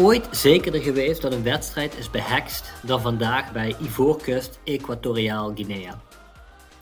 [0.00, 6.00] Ooit zekerder geweest dat een wedstrijd is behekst dan vandaag bij Ivoorkust Equatoriaal Guinea?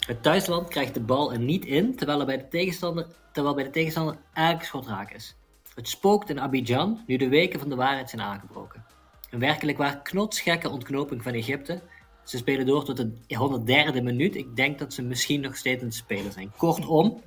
[0.07, 3.65] Het thuisland krijgt de bal er niet in, terwijl, er bij, de tegenstander, terwijl bij
[3.65, 5.37] de tegenstander elk schot raak is.
[5.75, 8.84] Het spookt in Abidjan nu de weken van de waarheid zijn aangebroken.
[9.30, 11.80] Een werkelijk waar knotsgekke ontknoping van Egypte.
[12.24, 13.12] Ze spelen door tot de
[13.96, 14.37] 103e minuut.
[14.37, 16.52] Ik denk dat ze misschien nog steeds aan het spelen zijn.
[16.57, 17.23] Kortom,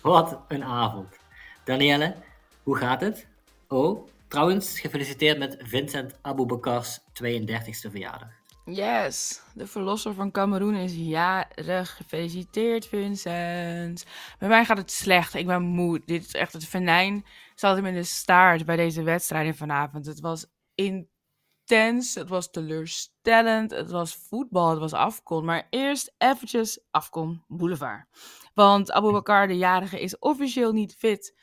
[0.00, 1.18] wat een avond.
[1.64, 2.14] Danielle,
[2.62, 3.26] hoe gaat het?
[3.68, 8.38] Oh, trouwens, gefeliciteerd met Vincent Aboubakars 32e verjaardag.
[8.70, 11.96] Yes, de verlosser van Cameroen is jarig.
[11.96, 14.04] Gefeliciteerd, Vincent.
[14.38, 15.34] Bij mij gaat het slecht.
[15.34, 16.02] Ik ben moe.
[16.04, 17.24] Dit is echt het venijn.
[17.54, 20.06] Zat hem in de staart bij deze wedstrijden vanavond.
[20.06, 22.14] Het was intens.
[22.14, 23.70] Het was teleurstellend.
[23.70, 24.70] Het was voetbal.
[24.70, 25.44] Het was afkom.
[25.44, 28.06] Maar eerst eventjes afkom boulevard.
[28.54, 31.34] Want Aboubakar, de jarige, is officieel niet fit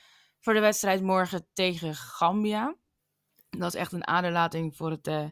[0.45, 2.75] voor de wedstrijd morgen tegen Gambia.
[3.49, 5.25] Dat is echt een aderlating voor het uh,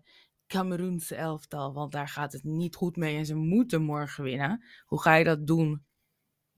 [0.47, 4.65] Cameroense elftal, want daar gaat het niet goed mee en ze moeten morgen winnen.
[4.85, 5.85] Hoe ga je dat doen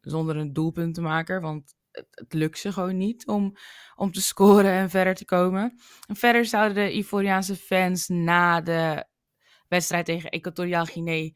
[0.01, 1.41] zonder een doelpunt te maken?
[1.41, 3.55] Want het, lukt ze gewoon niet om,
[3.95, 5.79] om te scoren en verder te komen.
[6.07, 9.05] En verder zouden de Ivoriaanse fans na de
[9.67, 11.31] wedstrijd tegen Equatoriaal Guinea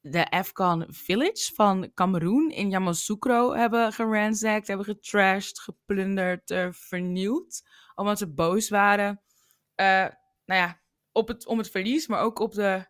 [0.00, 7.62] de Afghan Village van Cameroen in Yamoussoukro hebben geransacked, hebben getrashed, geplunderd, uh, vernield.
[7.94, 9.22] Omdat ze boos waren.
[9.80, 10.06] Uh,
[10.44, 10.80] nou ja,
[11.12, 12.86] op het, om het verlies, maar ook op de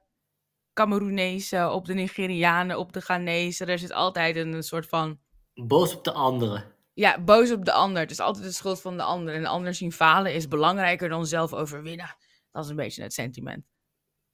[0.72, 3.64] Cameroenezen, op de Nigerianen, op de Ghanese.
[3.64, 5.20] Er zit altijd een, soort van...
[5.54, 6.74] Boos op de anderen.
[6.94, 8.02] Ja, boos op de ander.
[8.02, 9.34] Het is altijd de schuld van de ander.
[9.34, 12.16] En de ander zien falen is belangrijker dan zelf overwinnen.
[12.50, 13.64] Dat is een beetje het sentiment.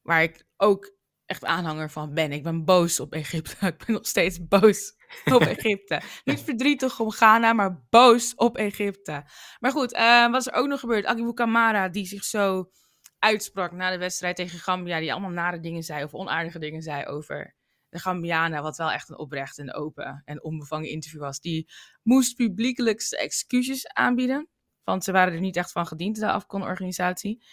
[0.03, 0.95] Waar ik ook
[1.27, 2.33] echt aanhanger van ben.
[2.33, 3.67] Ik ben boos op Egypte.
[3.67, 4.93] Ik ben nog steeds boos
[5.25, 6.01] op Egypte.
[6.25, 9.25] Niet verdrietig om Ghana, maar boos op Egypte.
[9.59, 11.05] Maar goed, uh, wat is er ook nog gebeurd?
[11.05, 12.71] Akibu Kamara, die zich zo
[13.19, 17.05] uitsprak na de wedstrijd tegen Gambia, die allemaal nare dingen zei of onaardige dingen zei
[17.07, 17.57] over
[17.89, 21.71] de Gambianen, wat wel echt een oprecht en open en onbevangen interview was, die
[22.03, 24.49] moest publiekelijk excuses aanbieden,
[24.83, 27.45] want ze waren er niet echt van gediend, de Afcon-organisatie.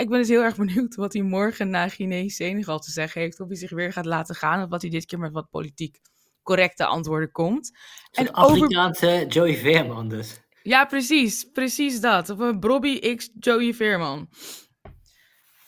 [0.00, 3.48] Ik ben dus heel erg benieuwd wat hij morgen na Guinea-Senegal te zeggen heeft, of
[3.48, 6.00] hij zich weer gaat laten gaan, of wat hij dit keer met wat politiek
[6.42, 7.78] correcte antwoorden komt.
[8.10, 9.26] En Afrikaanse over...
[9.26, 10.40] Joey Veerman dus.
[10.62, 11.44] Ja, precies.
[11.44, 12.30] Precies dat.
[12.30, 14.28] Of een Bobby X Joey Veerman.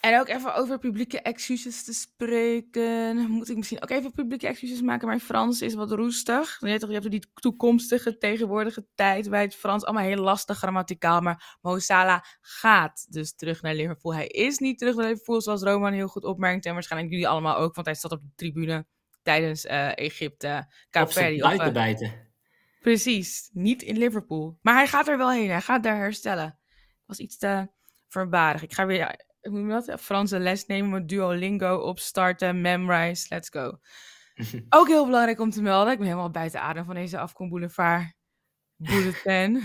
[0.03, 3.17] En ook even over publieke excuses te spreken.
[3.17, 5.07] Moet ik misschien ook even publieke excuses maken?
[5.07, 6.59] Mijn Frans is wat roestig.
[6.61, 9.85] Je, toch, je hebt die toekomstige, tegenwoordige tijd bij het Frans.
[9.85, 11.21] Allemaal heel lastig grammaticaal.
[11.21, 14.15] Maar Mo Salah gaat dus terug naar Liverpool.
[14.15, 16.67] Hij is niet terug naar Liverpool, zoals Roman heel goed opmerkt.
[16.67, 18.87] En waarschijnlijk jullie allemaal ook, want hij zat op de tribune
[19.23, 21.39] tijdens uh, Egypte, Kaapverdi.
[21.39, 22.07] Buitenbijten.
[22.07, 22.13] Uh,
[22.81, 24.59] precies, niet in Liverpool.
[24.63, 25.51] Maar hij gaat er wel heen.
[25.51, 26.59] Hij gaat daar herstellen.
[26.69, 27.71] Dat was iets te
[28.09, 28.63] verbarig.
[28.63, 30.01] Ik ga weer hoe noem dat?
[30.01, 33.79] Franse les nemen met Duolingo opstarten, memrise, let's go.
[34.69, 38.13] Ook heel belangrijk om te melden, ik ben helemaal buiten adem van deze Afkom Boulevard
[38.77, 39.63] Bulletin.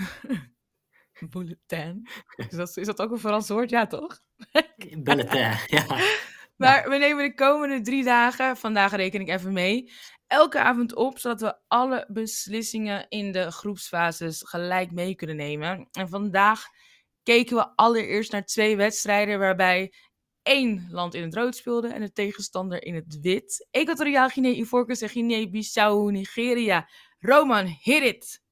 [1.30, 2.08] Bulletin.
[2.36, 3.70] Is dat, is dat ook een Frans woord?
[3.70, 4.20] Ja, toch?
[5.04, 5.84] Bulletin, ja.
[6.56, 9.92] Maar we nemen de komende drie dagen, vandaag reken ik even mee,
[10.26, 15.88] elke avond op, zodat we alle beslissingen in de groepsfases gelijk mee kunnen nemen.
[15.92, 16.66] En vandaag
[17.28, 19.92] keken we allereerst naar twee wedstrijden waarbij
[20.42, 23.68] één land in het rood speelde en de tegenstander in het wit.
[23.70, 26.88] Equatoriaal Guinea, Ivoorkust en Guinea-Bissau, Nigeria.
[27.18, 28.42] Roman, hit it!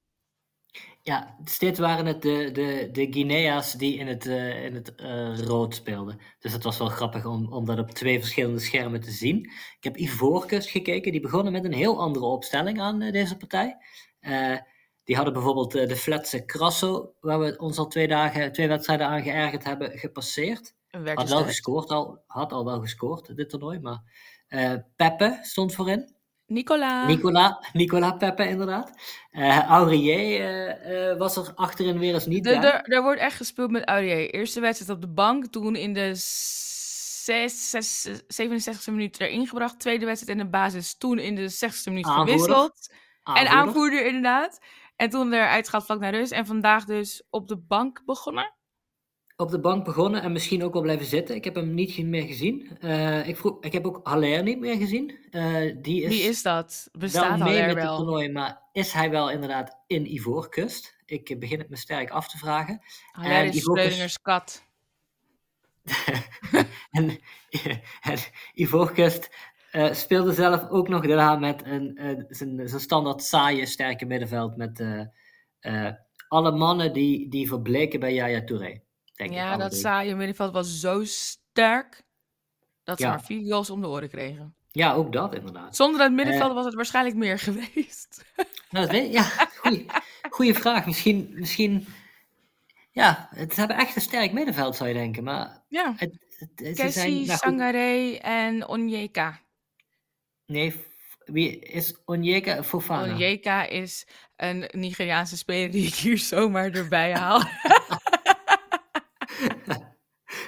[1.02, 5.38] Ja, steeds waren het de, de, de Guinea's die in het, uh, in het uh,
[5.38, 6.20] rood speelden.
[6.38, 9.38] Dus het was wel grappig om, om dat op twee verschillende schermen te zien.
[9.76, 13.76] Ik heb Ivoorkust gekeken, die begonnen met een heel andere opstelling aan uh, deze partij.
[15.06, 19.06] Die hadden bijvoorbeeld uh, de Fletse Crasso, waar we ons al twee, dagen, twee wedstrijden
[19.06, 20.74] aan geërgerd hebben, gepasseerd.
[21.14, 24.02] Had wel gescoord, al, had al wel gescoord dit toernooi, maar
[24.48, 26.14] uh, Peppe stond voorin.
[26.46, 27.06] Nicola.
[27.06, 28.92] Nicola, Nicola Peppe, inderdaad.
[29.32, 32.82] Uh, Aurier uh, was er achterin weer eens niet de, bij.
[32.82, 34.30] Er wordt echt gespeeld met Aurier.
[34.30, 39.80] Eerste wedstrijd op de bank, toen in de 6, 6, 67e minuut erin gebracht.
[39.80, 42.92] Tweede wedstrijd in de basis, toen in de 60e minuut gewisseld.
[43.22, 44.58] En aanvoerder inderdaad.
[44.96, 46.32] En toen eruit gaat vlak naar rust.
[46.32, 48.54] En vandaag dus op de bank begonnen.
[49.36, 51.34] Op de bank begonnen en misschien ook wel blijven zitten.
[51.34, 52.78] Ik heb hem niet meer gezien.
[52.80, 55.18] Uh, ik, vroeg, ik heb ook Haller niet meer gezien.
[55.30, 56.88] Uh, die is Wie is dat?
[56.92, 60.96] Bestaat wel mee met het toernooi, maar is hij wel inderdaad in Ivoorkust?
[61.04, 62.82] Ik begin het me sterk af te vragen.
[63.12, 64.20] Haller is Ivoorkust...
[64.22, 64.64] kat.
[66.90, 67.18] en,
[68.00, 68.18] en
[68.54, 69.30] Ivoorkust
[69.76, 74.56] uh, speelde zelf ook nog daarna met een, uh, zijn, zijn standaard saaie, sterke middenveld.
[74.56, 74.80] Met
[75.60, 75.90] uh,
[76.28, 78.80] alle mannen die, die verbleken bij Yaya Touré.
[79.14, 79.82] Denk Ja, dat drie.
[79.82, 82.02] saaie middenveld was zo sterk
[82.84, 83.10] dat ze Ja.
[83.10, 84.54] maar vier goals om de oren kregen.
[84.70, 85.76] Ja, ook dat inderdaad.
[85.76, 88.24] Zonder dat middenveld was het waarschijnlijk meer geweest.
[88.70, 89.22] Nou, dat weet, ja,
[89.56, 89.86] goeie,
[90.30, 90.86] goeie vraag.
[90.86, 91.86] Misschien, misschien,
[92.90, 95.24] ja, het hebben echt een sterk middenveld, zou je denken.
[95.24, 99.40] Maar Ja, het, zijn, nou Sangaré en Onyeka.
[100.46, 100.84] Nee,
[101.24, 103.12] wie is Onyeka Fofana?
[103.14, 104.06] Onyeka is
[104.36, 107.42] een Nigeriaanse speler die ik hier zomaar erbij haal.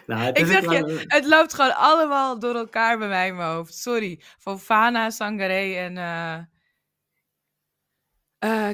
[0.06, 3.36] Nou, het ik zeg wel- je, het loopt gewoon allemaal door elkaar bij mij in
[3.36, 3.74] mijn hoofd.
[3.74, 4.20] Sorry.
[4.38, 5.96] Fofana, Sangaré en.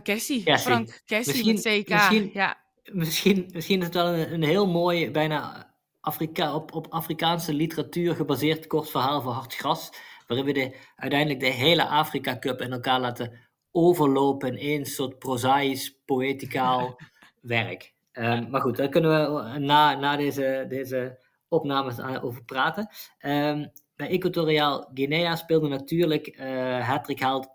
[0.03, 0.59] Kessie.
[0.59, 1.88] Frank Kessie met CK.
[1.88, 2.56] misschien- Ja.
[2.93, 8.15] misschien, misschien is het wel een, een heel mooi, bijna Afrika, op, op Afrikaanse literatuur
[8.15, 9.91] gebaseerd kort verhaal voor hard gras.
[10.26, 13.38] Waarin we de, uiteindelijk de hele Afrika Cup in elkaar laten
[13.73, 17.00] overlopen in één soort prozaïs, poëticaal
[17.41, 17.93] werk.
[18.12, 21.19] Ehm, maar goed, daar kunnen we na, na deze, deze
[21.49, 22.88] opnames aan- over praten.
[23.19, 23.67] Ehm,
[23.97, 27.49] bij Equatoriaal Guinea speelde natuurlijk uh, Hattrick haalt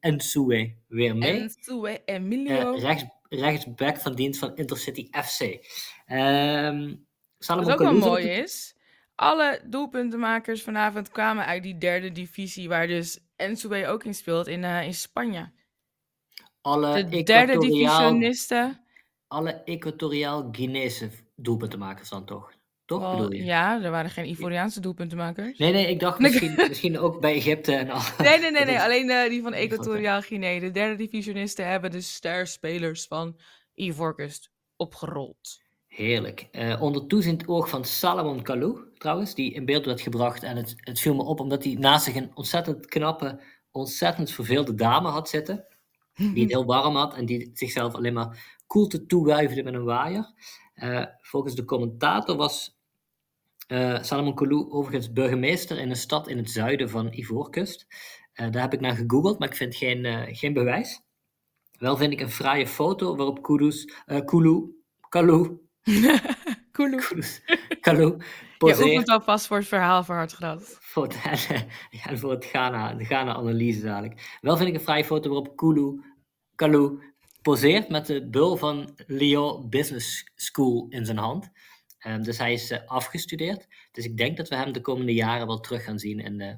[0.00, 1.40] Nsue weer mee.
[1.40, 2.74] En Sue Emilio.
[2.74, 5.66] Eh, rechts, rechtsback van dienst van Intercity FC.
[7.38, 8.73] Salomon Wat ook wel Kalou mooi is.
[9.14, 14.64] Alle doelpuntenmakers vanavond kwamen uit die derde divisie, waar dus Ensue ook in speelt, in,
[14.64, 15.52] eh, in Spanje.
[16.60, 18.84] Alle De derde divisionisten.
[19.28, 22.52] alle Equatoriaal Guinese doelpuntenmakers dan toch?
[22.84, 23.44] Toch bedoel je?
[23.44, 25.58] ja, er waren geen Ivoriaanse doelpuntenmakers.
[25.58, 28.00] Nee, nee, ik dacht misschien, misschien ook bij Egypte en al.
[28.18, 28.80] Nee, nee, nee, nee.
[28.86, 30.60] alleen eh, die van Equatoriaal Guinea.
[30.60, 33.40] De derde divisionisten hebben de sterspelers van
[33.74, 35.62] Ivoorkust opgerold.
[35.94, 36.48] Heerlijk.
[36.50, 40.42] Eh, onder toezicht oog van Salomon Kalou, trouwens, die in beeld werd gebracht.
[40.42, 44.74] En het, het viel me op omdat hij naast zich een ontzettend knappe, ontzettend verveelde
[44.74, 45.66] dame had zitten.
[46.14, 50.32] Die het heel warm had en die zichzelf alleen maar koelte toewuifde met een waaier.
[50.74, 52.78] Eh, volgens de commentator was
[53.66, 57.86] eh, Salomon Kalou overigens burgemeester in een stad in het zuiden van Ivoorkust.
[58.34, 61.02] Daar heb ik naar gegoogeld, maar ik vind geen, geen bewijs.
[61.78, 63.92] Wel vind ik een fraaie foto waarop Kudus,
[64.24, 65.63] Kulu, Kalou,
[66.72, 67.42] Kudus,
[67.80, 68.16] Kalou
[68.58, 70.76] Je oefent alvast voor het verhaal voor Hartgras.
[70.80, 71.14] voor
[71.90, 74.38] ja, voor het Ghana, de Ghana-analyse dadelijk.
[74.40, 76.02] Wel vind ik een fraaie foto waarop Kulu,
[76.54, 77.02] Kalou
[77.42, 81.50] poseert met de bul van Lyon Business School in zijn hand.
[81.98, 83.66] Ehm, dus hij is eh, afgestudeerd.
[83.92, 86.54] Dus ik denk dat we hem de komende jaren wel terug gaan zien in eh,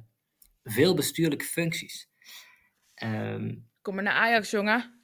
[0.63, 2.09] veel bestuurlijke functies.
[2.93, 4.96] Ehm, Kom maar naar Ajax, jongen.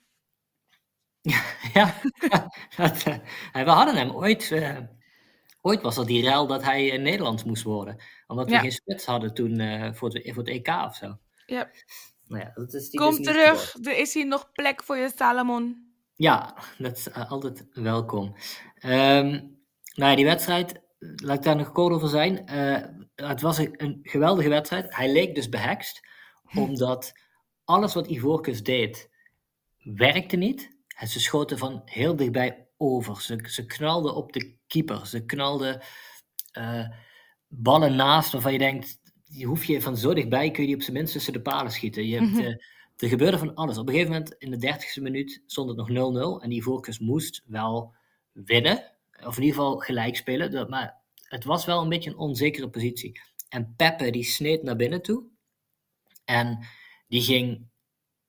[1.73, 1.93] ja,
[2.77, 4.51] dat, eh, we hadden hem ooit.
[4.51, 4.77] eh,
[5.61, 7.97] ooit was er die rel dat hij in Nederlands moest worden.
[8.27, 8.59] Omdat we Ja.
[8.59, 11.17] geen spits hadden toen eh, voor, het, voor het EK of zo.
[11.45, 11.69] Ja.
[12.27, 13.75] Nou ja, dat is die Kom dus terug.
[13.81, 15.91] Er is hier nog plek voor je, Salomon.
[16.15, 18.35] Ja, dat is eh, altijd welkom.
[18.79, 19.29] Ehm,
[19.95, 22.47] nou ja, die wedstrijd, laat ik daar nog kort over zijn.
[22.47, 22.81] Eh,
[23.15, 24.95] het was een, een geweldige wedstrijd.
[24.95, 26.07] Hij leek dus behekst,
[26.55, 27.13] omdat
[27.65, 29.09] alles wat Ivoorkust deed,
[29.83, 30.72] werkte niet.
[30.95, 33.21] En ze schoten van heel dichtbij over.
[33.21, 35.07] Ze, ze knalden op de keeper.
[35.07, 35.81] Ze knalden
[36.51, 36.87] eh,
[37.47, 40.81] ballen naast waarvan je denkt, die hoef je van zo dichtbij, kun je die op
[40.81, 42.07] zijn minst tussen de palen schieten.
[42.07, 42.39] Je hebt, Mhm.
[42.41, 42.55] eh,
[42.97, 43.77] er gebeurde van alles.
[43.77, 46.41] Op een gegeven moment, in de dertigste minuut, stond het nog 0-0.
[46.41, 47.93] En die voorkeurs moest wel
[48.31, 48.91] winnen.
[49.25, 50.69] Of in ieder geval gelijk spelen.
[50.69, 53.21] Maar het was wel een beetje een onzekere positie.
[53.49, 55.23] En Peppe, die sneed naar binnen toe.
[56.25, 56.65] En
[57.07, 57.67] die ging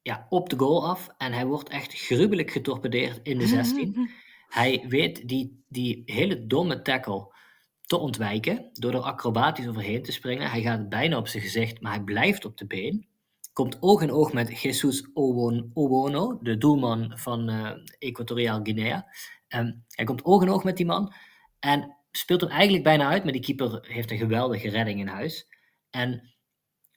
[0.05, 1.09] ja, op de goal af.
[1.19, 3.97] En hij wordt echt gruwelijk getorpedeerd in de 16.
[4.49, 7.35] Hij weet die, die hele domme tackle
[7.81, 10.51] te ontwijken door er acrobatisch overheen te springen.
[10.51, 13.07] Hij gaat bijna op zijn gezicht, maar hij blijft op de been.
[13.53, 19.07] Komt oog in oog met Jesus Owon- Owono, de doelman van eh Equatoriaal Guinea.
[19.49, 21.13] Ehm, hij komt oog in oog met die man
[21.61, 25.47] en speelt hem eigenlijk bijna uit, maar die keeper heeft een geweldige redding in huis.
[25.91, 26.34] En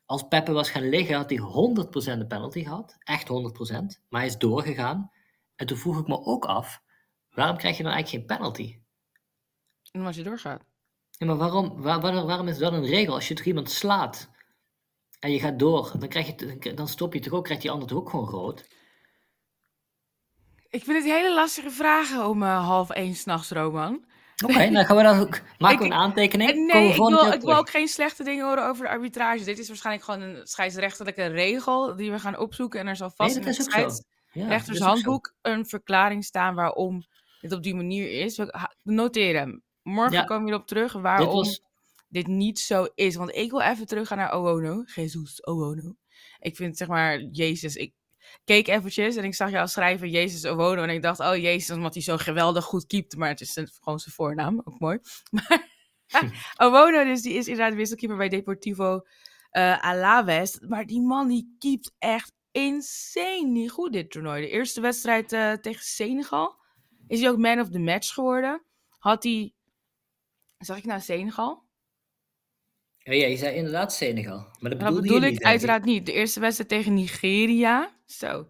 [0.08, 2.96] als Peppe was gaan liggen, had hij 100% de penalty gehad.
[3.00, 3.32] Echt 100%.
[4.10, 5.12] Maar hij is doorgegaan.
[5.56, 6.82] En toen vroeg ik me ook af,
[7.30, 8.80] waarom krijg je dan eigenlijk geen penalty?
[9.92, 10.64] En als je doorgaat.
[11.12, 13.14] Ja, maar waarom, waar, waar- waarom is dat een regel?
[13.14, 14.30] Als je toch iemand slaat
[15.20, 17.88] en je gaat door, dan, krijg je, dan stop je toch ook, krijgt die ander
[17.88, 18.68] toch ook gewoon rood?
[20.70, 24.06] Ik vind het hele lastige vragen om eh, half één s'nachts, Roman.
[24.46, 26.66] Oké, dan gaan we dan ook, maken we een aantekening.
[26.74, 29.44] Nee, ik wil, ik wil ook geen slechte dingen horen over de arbitrage.
[29.44, 32.80] Dit is waarschijnlijk gewoon een scheidsrechtelijke regel die we gaan opzoeken.
[32.80, 33.80] En er zal vast Nee, in het is ook zo.
[33.80, 34.94] Ja, scheidsrechters dat is ook zo.
[34.94, 37.04] handboek een verklaring staan waarom
[37.42, 38.38] dit op die manier is.
[38.38, 39.64] Ha- noteren.
[39.82, 40.24] Morgen Ja.
[40.24, 41.62] komen we erop terug Dit waarom was,
[42.10, 43.16] dit niet zo is.
[43.16, 44.84] Want ik wil even teruggaan naar Owono.
[44.86, 45.96] Jesus Owono.
[46.40, 47.94] Ik vind zeg maar, Jezus, ik,
[48.44, 50.84] keek eventjes en ik zag jou schrijven Jezus Owono.
[50.84, 53.16] En ik dacht, oh Jezus, omdat hij zo geweldig goed keept.
[53.16, 55.00] Maar het is gewoon zijn voornaam, ook mooi.
[55.32, 55.76] Maar
[56.58, 59.02] Owono dus, die is inderdaad wisselkeeper bij Deportivo
[59.52, 60.60] uh, Alaves.
[60.60, 64.42] Maar die man, die keept echt insane niet goed dit toernooi.
[64.42, 66.60] De eerste wedstrijd uh, tegen Senegal
[67.08, 68.64] is hij ook man of the match geworden.
[68.98, 69.54] Had hij,
[70.58, 71.67] zag ik nou Senegal?
[73.08, 74.46] Ja, ja, je zei inderdaad Senegal.
[74.60, 76.06] Maar dat, dat bedoel ik uiteraard niet.
[76.06, 77.92] De eerste wedstrijd tegen Nigeria.
[78.06, 78.48] Zo.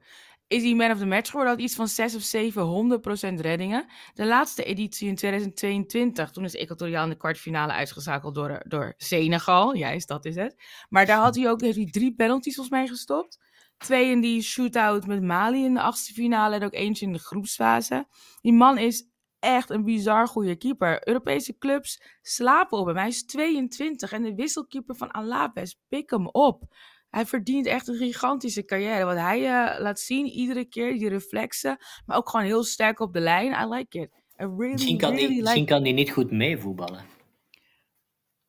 [0.47, 1.53] Is hij man of the match geworden?
[1.53, 2.99] Had iets van 6 of 7,
[3.37, 3.85] 100% reddingen.
[4.13, 6.31] De laatste editie in 2022.
[6.31, 9.75] Toen is Equatoriaal in de kwartfinale uitgeschakeld door, door Senegal.
[9.75, 10.55] Juist, dat is het.
[10.89, 13.39] Maar daar had hij ook heeft hij drie penalties volgens mij gestopt.
[13.77, 16.55] Twee in die shootout met Mali in de achtste finale.
[16.55, 18.07] En ook eentje in de groepsfase.
[18.41, 19.03] Die man is
[19.39, 21.07] echt een bizar goede keeper.
[21.07, 22.97] Europese clubs slapen op hem.
[22.97, 26.63] Hij is 22 en de wisselkeeper van Alaves, pik hem op.
[27.09, 29.05] Hij verdient echt een gigantische carrière.
[29.05, 31.77] Wat hij uh, laat zien, iedere keer, die reflexen.
[32.05, 33.51] Maar ook gewoon heel sterk op de lijn.
[33.51, 34.09] I like it.
[34.13, 37.15] I really, misschien kan really die, like kan hij niet goed meevoetballen.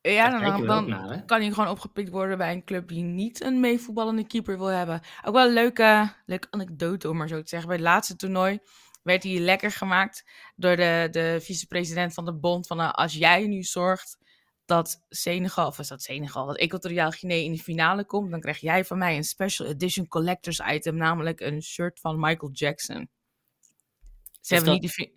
[0.01, 3.59] Ja, dan, dan, dan kan hij gewoon opgepikt worden bij een club die niet een
[3.59, 5.01] meevoetballende keeper wil hebben.
[5.23, 7.67] Ook wel een leuke, leuke anekdote om maar zo te zeggen.
[7.67, 8.59] Bij het laatste toernooi
[9.09, 10.25] werd hij lekker gemaakt
[10.55, 12.67] door de, de vicepresident van de bond.
[12.67, 14.17] Van nou, als jij nu zorgt
[14.65, 18.57] dat Senegal, of is dat Senegal, dat Equatoriaal Guinea in de finale komt, dan krijg
[18.57, 23.09] jij van mij een special edition collectors item, namelijk een shirt van Michael Jackson.
[24.41, 25.11] Ze hebben niet de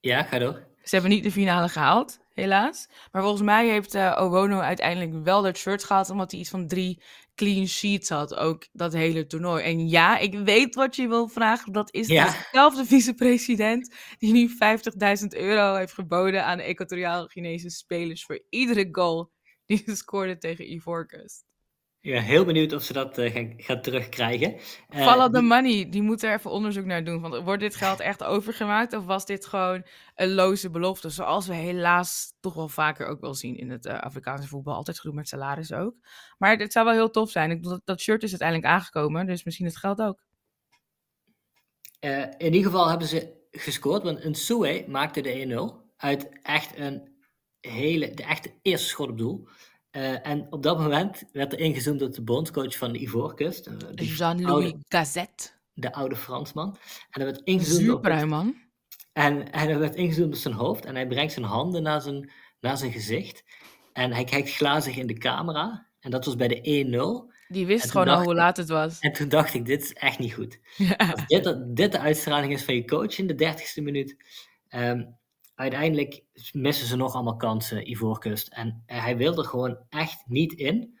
[0.00, 0.66] ja, ga door.
[0.82, 2.88] Ze hebben niet de finale gehaald, helaas.
[3.12, 6.66] Maar volgens mij heeft uh, Owono uiteindelijk wel dat shirt gehaald, omdat hij iets van
[6.66, 7.02] drie
[7.34, 9.64] clean sheets had, ook dat hele toernooi.
[9.64, 11.72] En ja, ik weet wat je wil vragen.
[11.72, 14.50] Dat is dezelfde vicepresident die nu
[15.20, 19.32] 50.000 euro heeft geboden aan de Equatoriaal Chinese spelers voor iedere goal
[19.66, 21.44] die ze scoorden tegen Ivoorkust.
[22.06, 24.54] Ja, heel benieuwd of ze dat uh, gaan, gaan, terugkrijgen.
[24.54, 27.20] Uh, Follow the money, die moeten er even onderzoek naar doen.
[27.20, 31.10] Want wordt dit geld echt overgemaakt of was dit gewoon een loze belofte?
[31.10, 34.74] Zoals we helaas toch wel vaker ook wel zien in het uh, Afrikaanse voetbal.
[34.74, 35.94] Altijd gedoe met salaris ook.
[36.38, 37.50] Maar het zou wel heel tof zijn.
[37.50, 40.22] Ik bedoel, dat shirt is uiteindelijk aangekomen, dus misschien het geld ook.
[42.38, 47.16] in ieder geval hebben ze gescoord, want een Soe maakte de 1-0 uit echt een
[47.60, 49.48] hele, de echte eerste schot op doel.
[49.96, 53.68] Uh, en op dat moment werd er ingezoomd op de bondscoach van de Ivoorkust.
[53.68, 55.48] Uh, Jean-Louis Gazette.
[55.72, 56.76] De oude Fransman.
[57.10, 58.54] En er werd ingezoomd op het, man.
[59.12, 60.84] En, en er werd ingezoomd op zijn hoofd.
[60.84, 63.44] En hij brengt zijn handen naar zijn, naar zijn gezicht.
[63.92, 65.86] En hij kijkt glazig in de camera.
[66.00, 67.34] En dat was bij de 1-0.
[67.48, 68.98] Die wist gewoon al hoe laat het was.
[68.98, 70.58] En toen dacht ik, dit is echt niet goed.
[70.76, 70.96] Ja.
[70.96, 74.16] Als dit, dit de uitstraling is van je coach in de dertigste minuut...
[74.70, 75.16] Um,
[75.56, 76.22] uiteindelijk
[76.52, 78.48] missen ze nog allemaal kansen, Ivoorkust.
[78.48, 80.98] En uh, hij wilde gewoon echt niet in.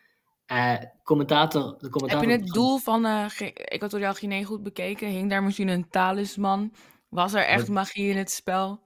[0.52, 2.28] Uh, commentator, de commentator...
[2.28, 5.08] Heb je het doel van uh, Equatoriaal Guinea goed bekeken?
[5.08, 6.72] Hing daar misschien een talisman?
[7.08, 8.80] Was er echt magie in het spel?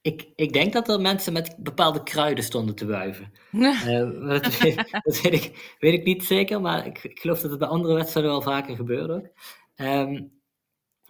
[0.00, 3.32] Ik, ik denk dat er mensen met bepaalde kruiden stonden te wuiven.
[4.28, 7.58] dat, weet, dat weet, ik, weet ik niet zeker, maar ik, ik, geloof dat het
[7.58, 9.28] bij andere wedstrijden wel vaker gebeurde ook.
[9.76, 10.32] Um,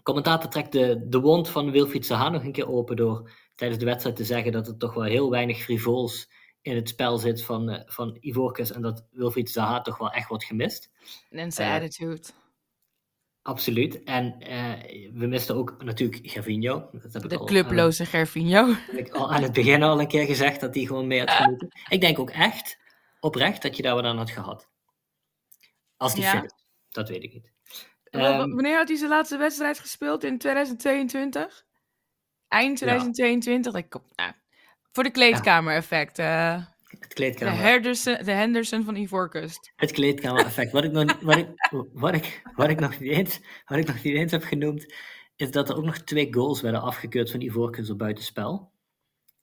[0.02, 3.86] commentator trekt de, de wond van Wilfried Zaha nog een keer open door tijdens de
[3.86, 6.28] wedstrijd te zeggen dat er toch wel heel weinig frivols
[6.62, 10.28] in het spel zit van, uh, van Ivorcus en dat Wilfried Zaha toch wel echt
[10.28, 10.90] wordt gemist.
[11.30, 12.22] En zijn uh, attitude.
[13.42, 14.02] Absoluut.
[14.04, 16.88] En uh, we misten ook natuurlijk Gervinho.
[16.92, 18.66] Dat heb ik de al clubloze aan, Gervinho.
[18.66, 21.30] Heb ik al aan het begin al een keer gezegd dat hij gewoon mee had
[21.30, 21.68] gemoeten.
[21.88, 22.78] Ik denk ook echt,
[23.20, 24.68] oprecht, dat je daar wat aan had gehad.
[25.96, 26.30] Als die ja.
[26.30, 26.66] fit is.
[26.88, 27.52] Dat weet ik niet.
[28.10, 30.24] Um, wanneer had hij zijn laatste wedstrijd gespeeld?
[30.24, 31.65] In 2022?
[32.48, 33.72] Eind 2022.
[33.72, 33.78] Ja.
[33.78, 34.32] Ik, nou,
[34.92, 36.18] voor de kleedkamer-effect.
[36.18, 36.64] Uh,
[37.00, 37.54] het kleedkamer.
[37.54, 39.72] De Henderson, de Henderson van Ivoorkust.
[39.76, 40.72] Het kleedkamer-effect.
[40.72, 41.48] wat, ik nog, wat, ik,
[41.92, 44.94] wat, ik, wat, ik nog niet eens, wat ik nog niet eens heb genoemd,
[45.36, 48.74] is dat er ook nog twee goals werden afgekeurd van Ivoorkust op buitenspel.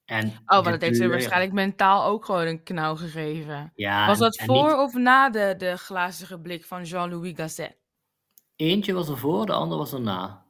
[0.05, 3.71] En oh, maar dat heeft ze waarschijnlijk mentaal ook gewoon een knauw gegeven.
[3.75, 4.77] Ja, was dat voor niet...
[4.77, 7.77] of na de, de glazige blik van Jean-Louis Gasset?
[8.55, 10.45] Eentje was er voor, de ander was er na.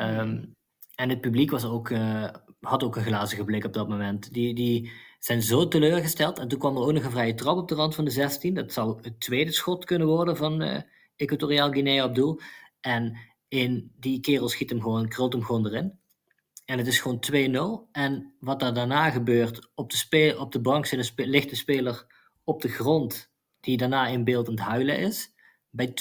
[0.00, 0.54] Um,
[1.02, 2.28] en het publiek was ook, uh,
[2.60, 4.32] had ook een glazige blik op dat moment.
[4.32, 6.38] Die, die zijn zo teleurgesteld.
[6.38, 8.54] En toen kwam er ook nog een vrije trap op de rand van de 16.
[8.54, 10.80] Dat zou het tweede schot kunnen worden van uh,
[11.16, 12.40] Equatoriaal Guinea op doel.
[12.80, 13.18] En
[13.48, 15.98] in die kerel schiet hem gewoon, krult hem gewoon erin.
[16.64, 17.24] En het is gewoon
[17.86, 17.90] 2-0.
[17.92, 21.50] En wat daar daarna gebeurt, op de, spe op de bank zit een spe ligt
[21.50, 22.06] de speler
[22.44, 25.34] op de grond, die daarna in beeld aan het huilen is.
[25.70, 25.92] Bij 2-0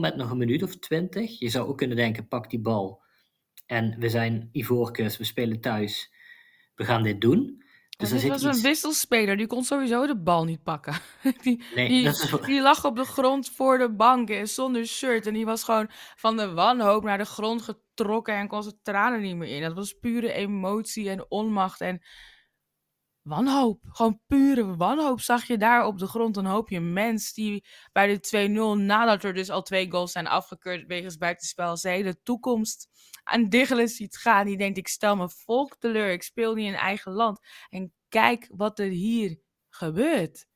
[0.00, 1.38] met nog een minuut of 20.
[1.38, 3.04] Je zou ook kunnen denken, pak die bal
[3.66, 6.12] en we zijn Ivoorkust, we spelen thuis.
[6.74, 7.64] We gaan dit doen.
[7.96, 10.94] Dus dit was een wisselspeler, die kon sowieso de bal niet pakken.
[11.42, 15.26] die, nee, die, die, lag op de grond voor de bank zonder shirt.
[15.26, 19.20] En die was gewoon van de wanhoop naar de grond getrokken en kon zijn tranen
[19.20, 19.62] niet meer in.
[19.62, 22.02] Dat was pure emotie en onmacht en
[23.22, 23.80] wanhoop.
[23.88, 26.36] Gewoon pure wanhoop zag je daar op de grond.
[26.36, 30.86] Een hoopje mens die bij de 2-0, nadat er dus al twee goals zijn afgekeurd
[30.86, 32.88] wegens buitenspel, zijn hele toekomst
[33.26, 34.46] aan diggelen ziet gaan.
[34.46, 37.40] Die denkt, ik stel mijn volk teleur, ik speel niet in eigen land.
[37.68, 40.46] En kijk wat er hier gebeurt.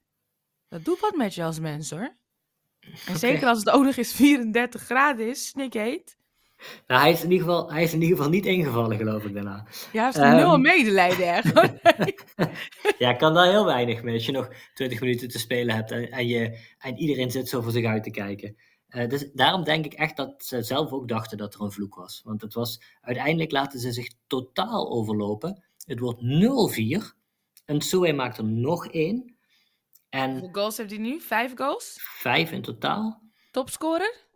[0.68, 2.16] Dat doet wat met je als mens hoor.
[3.06, 6.18] En zeker als het nog eens 34 graden is, snikheet.
[6.86, 9.34] Nou, hij is, in ieder geval, hij is in ieder geval niet ingevallen, geloof ik,
[9.34, 9.66] daarna.
[9.92, 12.24] Ja, hij heeft nul ehm, medelijden eigenlijk.
[12.98, 16.10] ja, kan daar heel weinig mee als je nog 20 minuten te spelen hebt en,
[16.10, 18.56] en, je, en iedereen zit zo voor zich uit te kijken.
[18.90, 21.94] Uh, dus daarom denk ik echt dat ze zelf ook dachten dat er een vloek
[21.94, 22.20] was.
[22.24, 25.62] Want het was, uiteindelijk laten ze zich totaal overlopen.
[25.86, 27.18] Het wordt 0-4.
[27.64, 29.36] En Soe maakt er nog één.
[30.08, 31.20] En Hoeveel goals heeft hij nu?
[31.20, 31.98] Vijf goals?
[32.00, 33.22] Vijf in totaal.
[33.50, 34.28] Topscorer?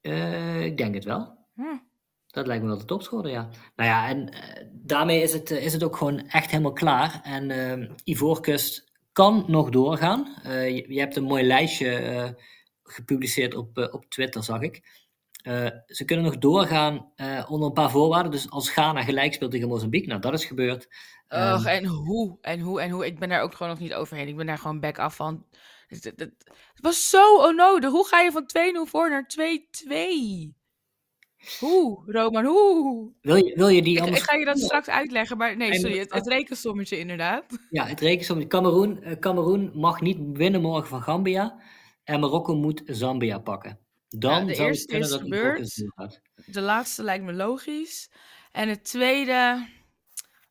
[0.00, 1.38] Uh, ik denk het wel.
[1.54, 1.78] Hm.
[2.26, 3.48] Dat lijkt me wel de topscorer, ja.
[3.76, 7.20] Nou ja, en uh, daarmee is het, is het ook gewoon echt helemaal klaar.
[7.22, 10.34] En Ivoorkust kan nog doorgaan.
[10.44, 12.36] Je, je, hebt een mooi lijstje
[12.94, 14.80] gepubliceerd op, op Twitter, zag ik.
[15.86, 17.12] ze kunnen nog doorgaan
[17.48, 18.32] onder een paar voorwaarden.
[18.32, 20.88] Dus als Ghana gelijk speelt tegen Mozambique, nou dat is gebeurd.
[21.34, 23.06] Ugh, en hoe, en hoe, en hoe.
[23.06, 24.28] Ik ben daar ook gewoon nog niet overheen.
[24.28, 25.46] Ik ben daar gewoon back af van.
[25.86, 26.32] Het, het,
[26.80, 27.90] was zo onnodig.
[27.90, 28.50] Hoe ga je van
[28.86, 30.60] 2-0 voor naar 2-2?
[31.60, 33.12] Hoe, Roman, hoe?
[33.20, 35.98] Wil je, wil je die ik, ik ga je dat straks uitleggen, maar nee, sorry,
[35.98, 37.44] het, het rekensommetje inderdaad.
[37.70, 38.50] Ja, het rekensommetje.
[38.50, 41.60] Cameroen, Cameroen mag niet winnen morgen van Gambia
[42.04, 43.78] en Marokko moet Zambia pakken.
[44.08, 45.82] Dan ja, de zou eerste is dat gebeurd.
[46.46, 48.10] De laatste lijkt me logisch.
[48.50, 49.68] En het tweede,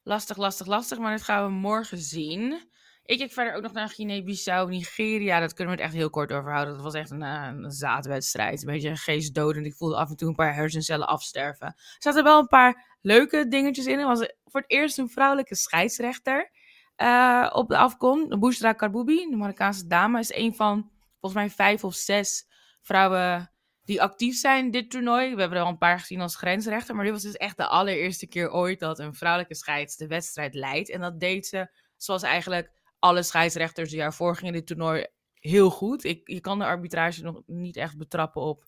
[0.04, 2.70] lastig, lastig, lastig, maar dat gaan we morgen zien.
[3.06, 5.40] Ik kijk verder ook nog naar Guinea-Bissau, Nigeria.
[5.40, 6.74] Dat kunnen we het echt heel kort over houden.
[6.74, 8.62] Dat was echt een, eh, een zaadwedstrijd.
[8.62, 9.66] Een beetje geestdodend.
[9.66, 11.68] Ik voelde af en toe een paar hersencellen afsterven.
[11.68, 14.00] Er zaten wel een paar leuke dingetjes in.
[14.00, 16.52] Er was voor het eerst een vrouwelijke scheidsrechter
[16.98, 18.40] uh, op de afkom.
[18.40, 22.48] Bouchra Karboubi, de Marokkaanse dame, is een van volgens mij vijf of zes
[22.82, 23.52] vrouwen
[23.84, 25.34] die actief zijn dit toernooi.
[25.34, 26.96] We hebben er al een paar gezien als grensrechter.
[26.96, 30.54] Maar dit was dus echt de allereerste keer ooit dat een vrouwelijke scheids de wedstrijd
[30.54, 30.90] leidt.
[30.90, 35.70] En dat deed ze zoals eigenlijk alle scheidsrechters die daarvoor gingen in dit toernooi heel
[35.70, 36.04] goed.
[36.04, 38.66] Ik, je kan de arbitrage nog niet echt betrappen op,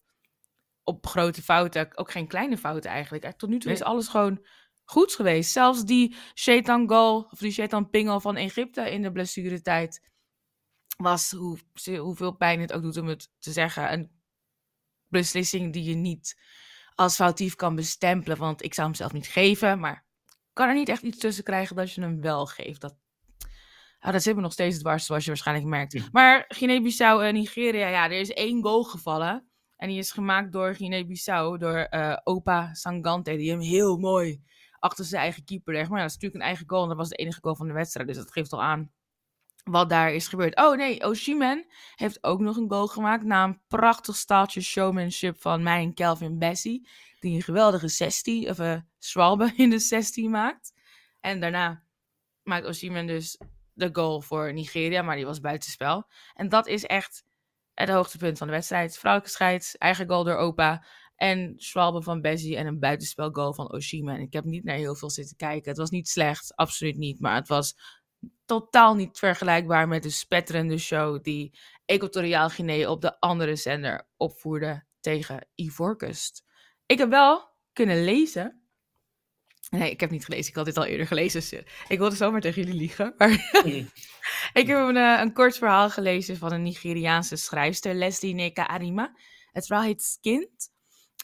[0.83, 1.97] op grote fouten.
[1.97, 3.37] Ook geen kleine fouten eigenlijk.
[3.37, 4.45] Tot nu toe is alles gewoon
[4.83, 5.51] goed geweest.
[5.51, 10.11] Zelfs die Shaitan Gal, of die Pingel van Egypte in de blessuretijd
[10.97, 11.59] was, hoe,
[11.97, 14.11] hoeveel pijn het ook doet om het te zeggen, een
[15.07, 16.41] beslissing die je niet
[16.95, 18.37] als foutief kan bestempelen.
[18.37, 20.05] Want ik zou hem zelf niet geven, maar
[20.53, 22.81] kan er niet echt iets tussen krijgen dat je hem wel geeft.
[22.81, 22.95] Dat,
[24.03, 26.11] Ah, dat zit me nog steeds dwars, zoals je waarschijnlijk merkt.
[26.11, 29.47] Maar Guinea-Bissau en Nigeria, ja, er is één goal gevallen.
[29.77, 34.41] En die is gemaakt door Guinea-Bissau, door uh, Opa Sangante, die hem heel mooi
[34.79, 35.89] achter zijn eigen keeper legt.
[35.89, 37.67] Maar ja, dat is natuurlijk een eigen goal en dat was de enige goal van
[37.67, 38.07] de wedstrijd.
[38.07, 38.91] Dus dat geeft al aan
[39.63, 40.55] wat daar is gebeurd.
[40.55, 45.63] Oh nee, Oshiman heeft ook nog een goal gemaakt na een prachtig staaltje showmanship van
[45.63, 46.87] mij en Kelvin Bessie.
[47.19, 50.73] Die een geweldige 16, of uh, Schwalbe in de 16 maakt.
[51.19, 51.83] En daarna
[52.43, 53.37] maakt Oshiman dus
[53.73, 56.07] de goal voor Nigeria, maar die was buitenspel.
[56.33, 57.23] En dat is echt
[57.73, 58.97] het hoogtepunt van de wedstrijd.
[58.97, 60.85] Vrouwelijke scheids, eigen goal door Opa.
[61.15, 64.13] En Schwalbe van Bessie en een buitenspel goal van Oshima.
[64.13, 65.69] En ik heb niet naar heel veel zitten kijken.
[65.69, 67.19] Het was niet slecht, absoluut niet.
[67.19, 67.75] Maar het was
[68.45, 74.83] totaal niet vergelijkbaar met de spetterende show die Equatoriaal Guinea op de andere zender opvoerde
[74.99, 76.43] tegen Ivoorkust.
[76.85, 78.63] Ik heb wel kunnen lezen
[79.69, 80.49] Nee, ik heb niet gelezen.
[80.49, 81.39] Ik had dit al eerder gelezen.
[81.39, 83.13] Dus eh, ik wilde zomaar tegen jullie liegen.
[83.17, 83.29] Maar
[84.53, 89.15] ik heb een, eh, een, kort verhaal gelezen van een Nigeriaanse schrijfster, Leslie Neka Arima.
[89.51, 90.72] Het verhaal heet Skint.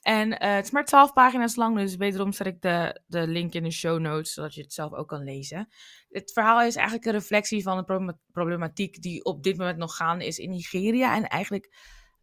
[0.01, 3.53] En uh, het is maar twaalf pagina's lang, dus wederom zet ik de, de link
[3.53, 5.67] in de show notes, zodat je het zelf ook kan lezen.
[6.09, 10.25] Het verhaal is eigenlijk een reflectie van de problematiek die op dit moment nog gaande
[10.25, 11.15] is in Nigeria.
[11.15, 11.75] En eigenlijk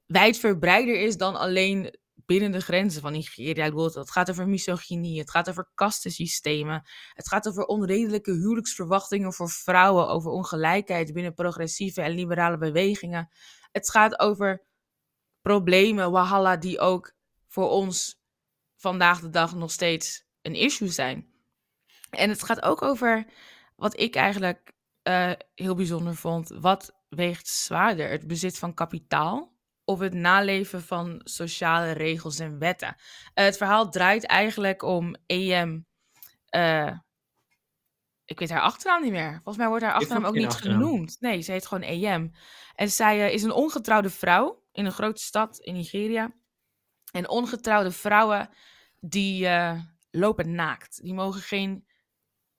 [0.06, 3.64] wijdverbreider is dan alleen binnen de grenzen van Nigeria.
[3.64, 9.50] Ik het gaat over misogynie, het gaat over kastensystemen, het gaat over onredelijke huwelijksverwachtingen voor
[9.50, 13.28] vrouwen, over ongelijkheid binnen progressieve en liberale bewegingen.
[13.72, 14.64] Het gaat over
[15.40, 17.14] problemen, wahala, die ook
[17.46, 18.20] voor ons
[18.76, 21.34] vandaag de dag nog steeds een issue zijn.
[22.10, 23.26] En het gaat ook over
[23.76, 26.48] wat ik eigenlijk uh, heel bijzonder vond.
[26.48, 28.10] Wat weegt zwaarder?
[28.10, 29.54] Het bezit van kapitaal
[29.84, 32.96] of het naleven van sociale regels en wetten.
[32.98, 35.86] Uh, het verhaal draait eigenlijk om EM
[36.50, 36.98] uh,
[38.26, 39.32] ik weet haar achternaam niet meer.
[39.32, 40.80] Volgens mij wordt haar achternaam ook niet achternaam.
[40.80, 41.16] genoemd.
[41.20, 42.32] Nee, ze heet gewoon EM.
[42.74, 46.34] En zij eh, is een ongetrouwde vrouw in een grote stad in Nigeria.
[47.16, 48.48] En ongetrouwde vrouwen
[49.00, 51.02] die eh, lopen naakt.
[51.02, 51.86] Die mogen geen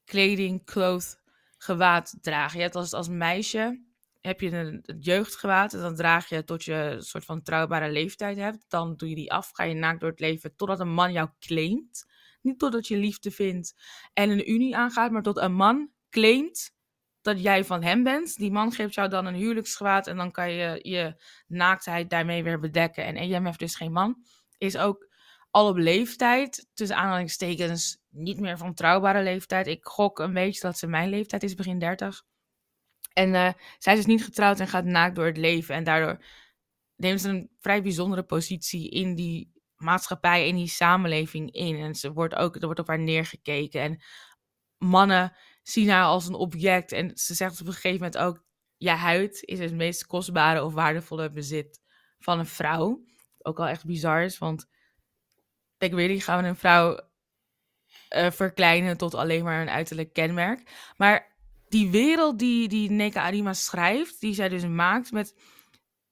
[0.06, 1.22] kleding, cloth,
[1.58, 2.58] gewaad dragen.
[2.58, 3.84] Je hebt als, als meisje
[4.22, 5.74] heb je een, jeugdgewaad.
[5.74, 8.66] En dan draag je tot je een soort van trouwbare leeftijd hebt.
[8.68, 11.30] Dan doe je die af, ga je naakt door het leven totdat een man jou
[11.40, 12.06] claimt.
[12.42, 13.76] Niet totdat je liefde vindt
[14.14, 16.76] en een unie aangaat, maar tot een man claimt
[17.22, 18.38] dat jij van hem bent.
[18.38, 22.60] Die man geeft jou dan een huwelijksgewaad en dan kan je je naaktheid daarmee weer
[22.60, 23.06] bedekken.
[23.06, 24.24] En EM heeft dus geen man.
[24.58, 25.08] Is ook
[25.52, 29.68] al op leeftijd, tussen aanhalingstekens, niet meer van trouwbare leeftijd.
[29.68, 32.24] Ik gok een beetje dat ze mijn leeftijd is, begin 30.
[33.14, 35.76] En eh, zij is dus niet getrouwd en gaat naakt door het leven.
[35.76, 36.24] En daardoor
[36.96, 41.76] neemt ze een vrij bijzondere positie in die maatschappij, in die samenleving in.
[41.76, 43.82] En ze wordt ook, er wordt op haar neergekeken.
[43.82, 44.02] En
[44.78, 46.92] mannen zien haar als een object.
[46.92, 48.44] En ze zegt op een gegeven moment ook:
[48.78, 51.82] Je huid is het meest kostbare of waardevolle bezit
[52.20, 53.06] van een vrouw.
[53.48, 54.68] Ook al echt bizar is, want
[55.78, 57.00] weet niet, gaan we een vrouw
[58.10, 60.92] eh, verkleinen tot alleen maar een uiterlijk kenmerk.
[60.98, 61.36] Maar
[61.70, 65.36] die wereld die, die Neka Arima schrijft, die zij dus maakt met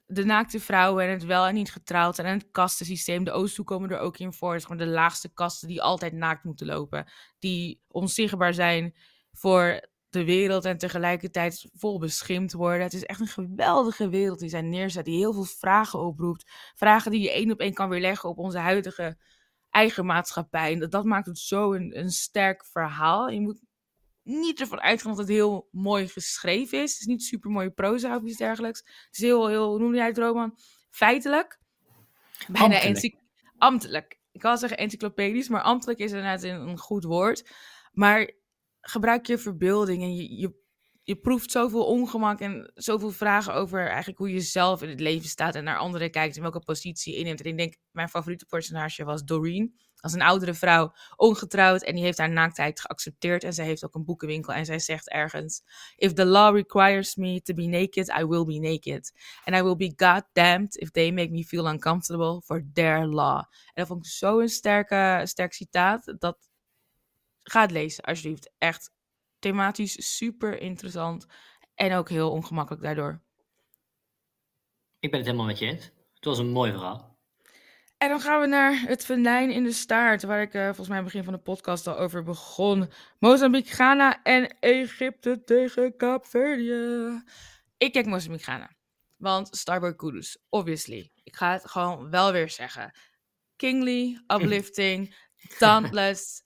[0.05, 3.23] de naakte vrouwen en het wel en niet getrouwd en het kastensysteem.
[3.23, 4.51] De Oosthoek komen er ook in voor.
[4.51, 7.11] Het is gewoon de laagste kasten die altijd naakt moeten lopen.
[7.39, 8.95] Die onzichtbaar zijn
[9.31, 12.81] voor de wereld en tegelijkertijd vol beschimd worden.
[12.81, 16.51] Het is echt een geweldige wereld die zij neerzet, die heel veel vragen oproept.
[16.75, 19.17] Vragen die je één op één kan weerleggen op onze huidige
[19.69, 20.73] eigen maatschappij.
[20.73, 23.29] En dat, dat maakt het zo een, een sterk verhaal.
[23.29, 23.61] Je moet
[24.23, 26.91] niet ervan uitgaan dat het heel mooi geschreven is.
[26.91, 28.79] Het is niet super mooie proza of iets dergelijks.
[28.79, 30.57] Het is heel, heel hoe noem jij het, Roman?
[30.89, 31.59] Feitelijk.
[32.47, 33.15] Bijna Ambtelijk.
[33.57, 34.19] ambtelijk.
[34.31, 37.49] Ik kan zeggen encyclopedisch, maar ambtelijk is inderdaad een, een goed woord.
[37.91, 38.31] Maar
[38.87, 40.53] gebruik je verbeelding en je, je,
[41.03, 45.29] je proeft zoveel ongemak en zoveel vragen over eigenlijk hoe je zelf in het leven
[45.29, 47.41] staat en naar anderen kijkt en welke positie je inneemt.
[47.41, 49.75] En ik denk, mijn favoriete personage was Doreen.
[49.95, 53.43] Als een oudere vrouw, ongetrouwd en die heeft haar naaktheid geaccepteerd.
[53.43, 55.63] En zij heeft ook een boekenwinkel en zij zegt ergens:
[55.95, 59.13] If the law requires me to be naked, I will be naked.
[59.43, 63.37] And I will be goddamned if they make me feel uncomfortable for their law.
[63.37, 66.13] En dat vond ik zo'n sterke, sterk citaat.
[66.17, 66.37] Dat
[67.49, 68.51] ga het lezen, alsjeblieft.
[68.57, 68.91] Echt
[69.39, 71.25] thematisch super interessant.
[71.75, 73.21] En ook heel ongemakkelijk daardoor.
[74.99, 75.91] Ik ben het helemaal met je eens.
[76.13, 77.15] Het was een mooi verhaal.
[77.97, 80.97] En dan gaan we naar het venijn in de staart, waar ik eh, volgens mij
[80.97, 82.89] aan het begin van de podcast al over begon.
[83.19, 87.23] Mozambique, Ghana en Egypte tegen Kaapverdië.
[87.77, 88.75] Ik kijk Mozambique, Ghana.
[89.15, 91.11] Want Starboy Kudus, obviously.
[91.23, 92.91] Ik ga het gewoon wel weer zeggen.
[93.55, 95.15] Kingly, uplifting,
[95.59, 96.43] dauntless.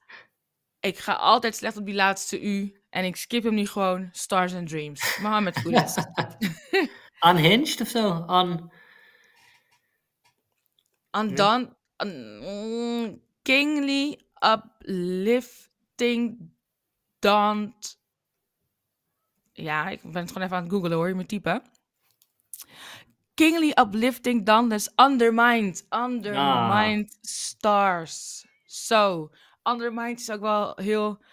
[0.79, 2.81] Ik ga altijd slecht op die laatste U.
[2.89, 4.09] En ik skip hem nu gewoon.
[4.11, 5.17] Stars and Dreams.
[5.21, 5.95] Mohammed Kudus.
[7.27, 8.25] Unhinged of zo?
[8.27, 8.71] Un...
[11.11, 16.51] Undone, un- mm, kingly, uplifting,
[17.19, 17.99] daunt.
[19.53, 21.61] Ja, ik ben het gewoon even aan het googlen hoor, je moet typen.
[23.33, 28.45] Kingly, uplifting, dauntless, undermined, undermined stars.
[28.65, 29.31] Zo,
[29.63, 31.23] undermined is ook wel heel,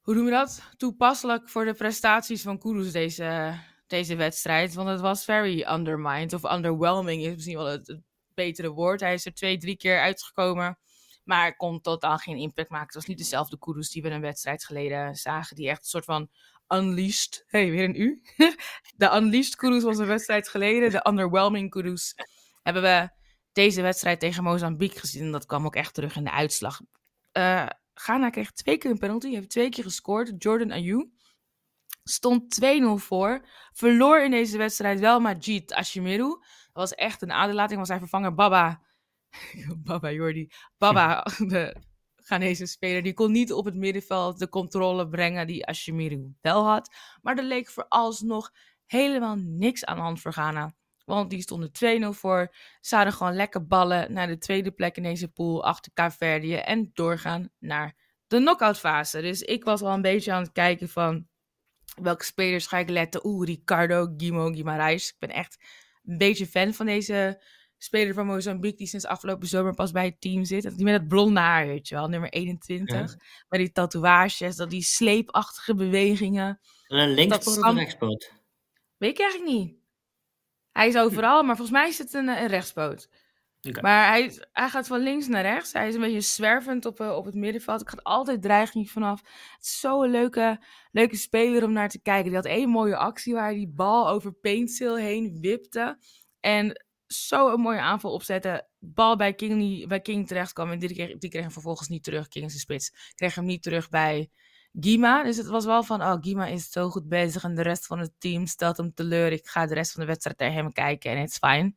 [0.00, 0.62] hoe noem je dat?
[0.76, 4.74] Toepasselijk voor de prestaties van Kudus deze, deze wedstrijd.
[4.74, 7.98] Want het was very undermined, of underwhelming is misschien wel het,
[8.34, 9.00] betere woord.
[9.00, 10.78] Hij is er twee, drie keer uitgekomen.
[11.24, 12.86] Maar kon totaal geen impact maken.
[12.86, 15.56] Het was niet dezelfde Kudus die we een wedstrijd geleden zagen.
[15.56, 16.28] Die echt een soort van
[16.68, 17.44] unleashed.
[17.46, 18.22] hey, weer een U.
[18.96, 20.90] de unleashed Kudus was een wedstrijd geleden.
[20.90, 22.14] De underwhelming Kudus
[22.62, 23.10] hebben we
[23.52, 25.22] deze wedstrijd tegen Mozambique gezien.
[25.22, 26.80] En dat kwam ook echt terug in de uitslag.
[27.34, 29.30] Eh Ghana kreeg twee keer een penalty.
[29.30, 30.42] Heeft twee keer gescoord.
[30.42, 31.04] Jordan Ayew
[32.04, 33.48] stond 2-0 voor.
[33.72, 36.28] Verloor in deze wedstrijd wel Majid Ashimiru.
[36.28, 37.78] Dat was echt een aderlating.
[37.78, 38.82] Was hij vervanger Baba.
[39.84, 40.50] Baba Jordi.
[40.78, 41.76] Baba, de
[42.16, 43.02] Ghanese speler.
[43.02, 46.94] Die kon niet op het middenveld de controle brengen die Ashimiru wel had.
[47.22, 48.50] Maar er leek vooralsnog
[48.86, 50.74] helemaal niks aan de hand voor Ghana.
[51.04, 51.70] Want die stonden
[52.04, 52.54] 2-0 voor.
[52.80, 56.54] Ze hadden gewoon lekker ballen naar de tweede plek in deze pool achter Kaapverdië.
[56.54, 59.20] En doorgaan naar de knock-out fase.
[59.20, 61.26] Dus ik was al een beetje aan het kijken van
[62.02, 63.26] welke spelers ga ik letten.
[63.26, 65.08] Oeh, Ricardo, Guimo, Guimaraes.
[65.08, 65.64] Ik ben echt
[66.04, 67.42] een beetje fan van deze
[67.78, 70.76] speler van Mozambique die sinds afgelopen zomer pas bij het team zit.
[70.76, 73.16] Die met het blonde haar, weet je wel, nummer 21.
[73.48, 76.60] Met die tatoeages, dat die sleepachtige bewegingen.
[76.86, 78.32] Een linkspoot of een rechtspoot?
[78.96, 79.83] Weet ik eigenlijk niet.
[80.74, 83.08] Hij is overal, maar volgens mij is het een, een rechtspoot.
[83.80, 85.72] Maar hij, hij gaat van links naar rechts.
[85.72, 87.80] Hij is een beetje zwervend op, eh, op het middenveld.
[87.80, 89.20] Ik had altijd dreiging vanaf.
[89.54, 90.60] Het is zo'n leuke,
[90.90, 92.24] leuke speler om naar te kijken.
[92.24, 95.98] Die had één mooie actie waar hij die bal over Paintstil heen wipte.
[96.40, 98.66] En zo een mooie aanval opzetten.
[98.78, 100.70] Bal bij King, bij King terecht kwam.
[100.70, 102.28] En die kreeg, die kreeg hem vervolgens niet terug.
[102.28, 103.12] King is de spits.
[103.14, 104.30] Kreeg hem niet terug bij
[104.80, 105.22] Gima.
[105.22, 107.44] Dus het was wel van, oh, Gima is zo goed bezig.
[107.44, 109.32] En de rest van het team stelt hem teleur.
[109.32, 111.10] Ik ga de rest van de wedstrijd naar hem kijken.
[111.10, 111.76] En het is fijn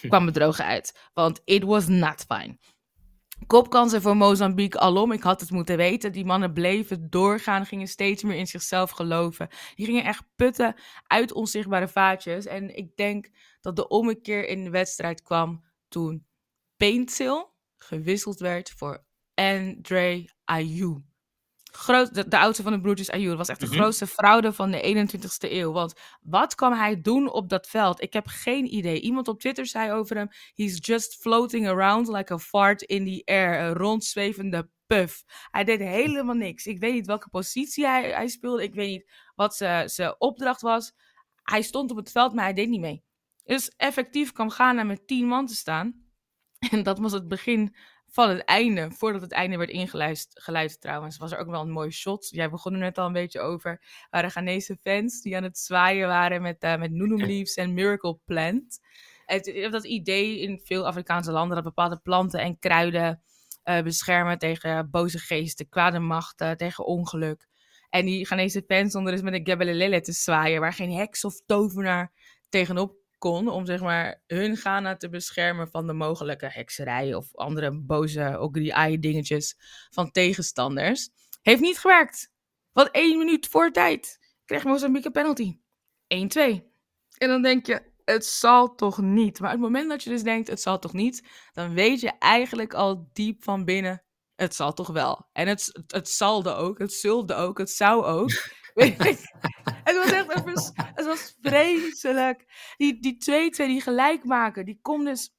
[0.00, 1.10] kwam bedrogen uit.
[1.14, 2.58] Want it was not fine.
[3.46, 5.12] Kopkansen voor Mozambique alom.
[5.12, 6.12] Ik had het moeten weten.
[6.12, 9.48] Die mannen bleven doorgaan, gingen steeds meer in zichzelf geloven.
[9.74, 10.74] Die gingen echt putten
[11.06, 12.46] uit onzichtbare vaatjes.
[12.46, 13.30] En ik denk
[13.60, 16.26] dat de ommekeer in de wedstrijd kwam toen
[16.76, 19.04] Paintil gewisseld werd voor
[19.34, 20.98] Andre Ayew
[21.76, 23.06] groot, de, de oudste van de broertjes.
[23.06, 23.74] Dat was echt de Mhm.
[23.74, 25.72] grootste fraude van de 21ste eeuw.
[25.72, 28.02] Want wat kwam hij doen op dat veld?
[28.02, 29.00] Ik heb geen idee.
[29.00, 33.22] Iemand op Twitter zei over hem: He's just floating around like a fart in the
[33.32, 33.60] air.
[33.60, 35.24] Een rondzwevende puff.
[35.50, 36.66] Hij deed helemaal niks.
[36.66, 38.62] Ik weet niet welke positie hij, hij speelde.
[38.62, 40.92] Ik weet niet wat zijn zijn opdracht was.
[41.42, 43.04] Hij stond op het veld, maar hij deed niet mee.
[43.44, 46.04] Dus effectief kwam Ghana met 10 man te staan.
[46.70, 47.76] En dat was het begin
[48.16, 51.70] van het einde, voordat het einde werd ingeluisterd geluisterd trouwens, was er ook wel een
[51.70, 52.28] mooi shot.
[52.30, 53.82] Jij begon er net al een beetje over.
[54.10, 58.80] waren Ghanese fans die aan het zwaaien waren met, eh met Leaves en Miracle Plant.
[59.24, 63.22] Het, dat idee in veel Afrikaanse landen dat bepaalde planten en kruiden
[63.62, 67.46] eh, beschermen tegen boze geesten, kwade machten, tegen ongeluk.
[67.90, 71.40] En die Ghanese fans stonden dus met een Gebelelele te zwaaien, waar geen heks of
[71.46, 72.12] tovenaar
[72.48, 78.38] tegenop om zeg maar hun Ghana te beschermen van de mogelijke hekserij of andere boze
[78.38, 79.54] ogri dingetjes
[79.90, 81.10] van tegenstanders.
[81.42, 82.30] Heeft niet gewerkt.
[82.72, 85.58] Want één minuut voor tijd kreeg Mozambique een penalty.
[86.60, 86.74] 1-2.
[87.18, 89.40] En dan denk je, het zal toch niet.
[89.40, 92.12] Maar op het moment dat je dus denkt, het zal toch niet, dan weet je
[92.18, 94.02] eigenlijk al diep van binnen,
[94.34, 95.28] het zal toch wel.
[95.32, 98.30] En het, het, het zalde ook, het zulde ook, het zou ook.
[98.76, 102.44] Het was echt een vers- het was vreselijk.
[102.76, 103.16] Die, die
[103.54, 105.34] 2-2 die gelijk maken, die komt dus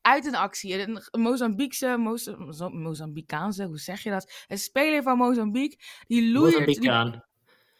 [0.00, 0.78] uit een actie.
[0.88, 4.44] Een Mozambiekse, Moza- Moza- Mozambicaanse, hoe zeg je dat?
[4.48, 6.50] Een speler van Mozambique, die loert...
[6.52, 7.24] die- Mozambicaan,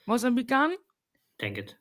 [0.04, 0.76] Mozambicaan?
[1.36, 1.78] denk het.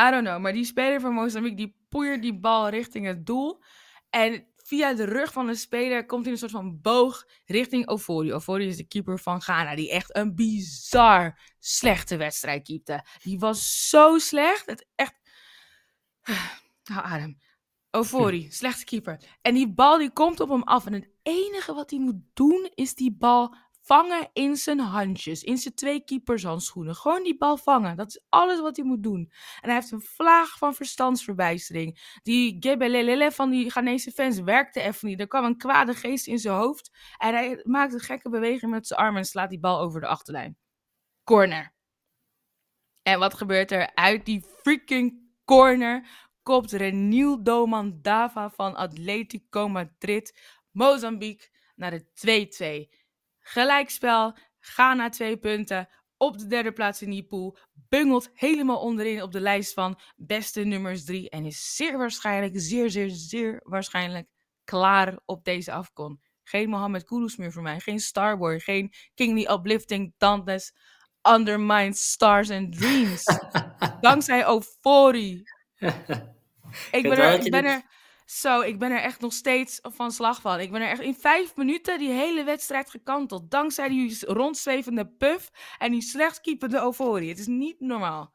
[0.00, 3.62] I don't know, maar die speler van Mozambique, die poeiert die bal richting het doel.
[4.10, 7.88] En via de rug van de speler komt hij in een soort van boog richting
[7.88, 8.32] Ofori.
[8.32, 13.04] Ofori is de keeper van Ghana, die echt een bizar slechte wedstrijd keepte.
[13.22, 15.14] Die was zo slecht, het echt...
[16.92, 17.38] Hou adem.
[17.90, 19.20] Ofori, slechte keeper.
[19.42, 20.86] En die bal die komt op hem af.
[20.86, 25.42] En het enige wat hij moet doen, is die bal vangen in zijn handjes.
[25.42, 26.94] In zijn twee keepershandschoenen.
[26.94, 27.96] Gewoon die bal vangen.
[27.96, 29.32] Dat is alles wat hij moet doen.
[29.60, 32.18] En hij heeft een vlaag van verstandsverbijstering.
[32.22, 35.20] Die gebelelele van die Ghanese fans werkte even niet.
[35.20, 36.90] Er kwam een kwade geest in zijn hoofd.
[37.16, 40.06] En hij maakt een gekke beweging met zijn armen en slaat die bal over de
[40.06, 40.56] achterlijn.
[41.24, 41.74] Corner.
[43.02, 43.94] En wat gebeurt er?
[43.94, 46.08] Uit die freaking corner
[46.42, 53.03] kopt Renildo Mandava van Atletico Madrid Mozambique naar de 2-2.
[53.46, 59.32] Gelijkspel, Ghana twee punten, op de derde plaats in die pool, bungelt helemaal onderin op
[59.32, 64.28] de lijst van beste nummers 3 en is zeer waarschijnlijk, zeer, zeer, zeer waarschijnlijk
[64.64, 66.20] klaar op deze afkon.
[66.42, 70.74] Geen Mohamed Kudus meer voor mij, geen Starboy, geen Kingly Uplifting Dantes
[71.28, 73.24] Undermined Stars and Dreams.
[74.00, 75.42] Dankzij Euphorie.
[76.90, 77.82] Ik ben, er, ik ben er
[78.24, 80.60] zo, ik ben er echt nog steeds van slag van.
[80.60, 83.50] Ik ben er echt in vijf minuten die hele wedstrijd gekanteld.
[83.50, 87.28] Dankzij die rondzwevende puff en die slecht keepende Euphorie.
[87.28, 88.32] Het is niet normaal.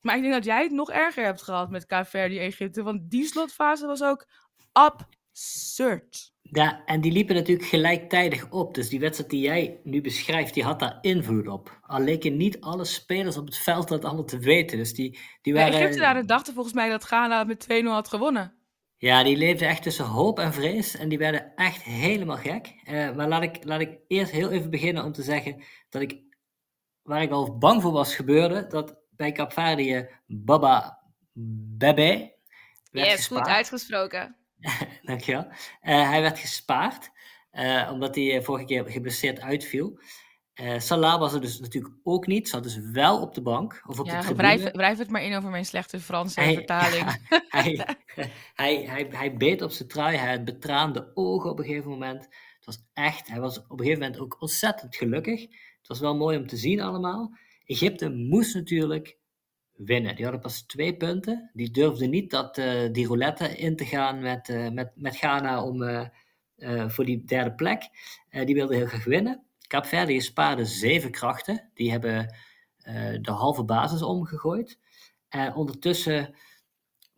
[0.00, 2.82] Maar ik denk dat jij het nog erger hebt gehad met Kaapverdi Egypte.
[2.82, 4.26] Want die slotfase was ook
[4.72, 6.32] absurd.
[6.42, 8.74] Ja, en die liepen natuurlijk gelijktijdig op.
[8.74, 11.78] Dus die wedstrijd die jij nu beschrijft, die had daar invloed op.
[11.80, 14.78] Al leken niet alle spelers op het veld dat allemaal te weten.
[14.78, 15.72] Dus die, die waren...
[15.72, 18.59] Egyptenaren dachten volgens mij dat Ghana met 2-0 had gewonnen.
[19.00, 22.74] Ja, die leefden echt tussen hoop en vrees en die werden echt helemaal gek.
[22.84, 26.22] Eh, maar laat ik, laat ik eerst heel even beginnen om te zeggen dat ik,
[27.02, 32.36] waar ik al bang voor was gebeurde, dat bij Capverdië Baba Bebe
[32.90, 33.46] werd Yes, gespaard.
[33.46, 34.36] goed uitgesproken.
[35.02, 35.46] Dankjewel.
[35.80, 37.10] Eh, hij werd gespaard,
[37.50, 39.98] eh, omdat hij vorige keer geblesseerd uitviel.
[40.60, 43.98] Eh Salah was er dus natuurlijk ook niet, zat dus wel op de bank of
[43.98, 44.56] op de Ja, tribune.
[44.56, 47.04] wrijf, wrijf het maar in over mijn slechte Franse Hij- vertaling.
[47.48, 47.86] hij,
[48.54, 52.22] hij, hij, hij beet op zijn trui, hij had betraande ogen op een gegeven moment.
[52.56, 55.40] Het was echt, hij was op een gegeven moment ook ontzettend gelukkig.
[55.40, 57.36] Het was wel mooi om te zien allemaal.
[57.64, 59.16] Egypte moest natuurlijk
[59.72, 60.14] winnen.
[60.14, 61.50] Die hadden pas twee punten.
[61.52, 65.64] Die durfden niet dat, uh, die roulette in te gaan met, uh, met, met Ghana
[65.64, 66.08] om,
[66.86, 67.82] voor die derde plek.
[68.44, 69.44] die wilden heel graag winnen.
[69.70, 71.70] Kaapverdië spaarde zeven krachten.
[71.74, 72.34] Die hebben
[73.20, 74.78] de halve basis omgegooid.
[75.28, 76.34] En ondertussen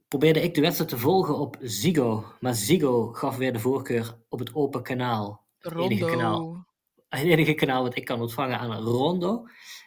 [0.09, 2.25] probeerde ik de wedstrijd te volgen op Zigo.
[2.41, 5.47] Maar Zigo gaf weer de voorkeur op het open kanaal.
[5.59, 6.67] Het enige kanaal,
[7.09, 9.47] het enige kanaal wat ik kan ontvangen aan Rondo.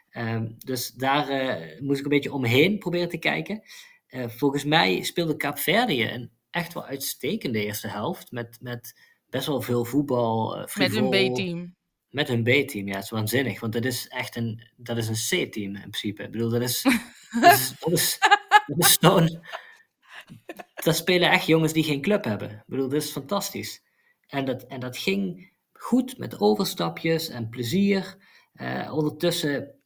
[0.10, 3.64] Ehm, dus daar uh, moest ik een beetje omheen proberen te kijken.
[4.10, 8.32] Uh, volgens mij speelde Kaapverdië een echt wel uitstekende eerste helft.
[8.32, 9.00] Met, met
[9.30, 10.58] best wel veel voetbal.
[10.58, 11.76] Uh, met een B-team.
[12.16, 13.60] Met een B-team, ja, het is waanzinnig.
[13.60, 16.24] Want dat is echt een, dat is een C-team in principe.
[16.24, 16.82] Ik bedoel, dat is,
[17.42, 18.18] dat is, dat is,
[18.66, 19.40] dat is zo'n...
[20.74, 22.50] Dat spelen echt jongens die geen club hebben.
[22.50, 23.84] Ik bedoel, dat is fantastisch.
[24.28, 28.16] En dat, en dat ging goed met overstapjes en plezier.
[28.54, 29.80] Uh, ondertussen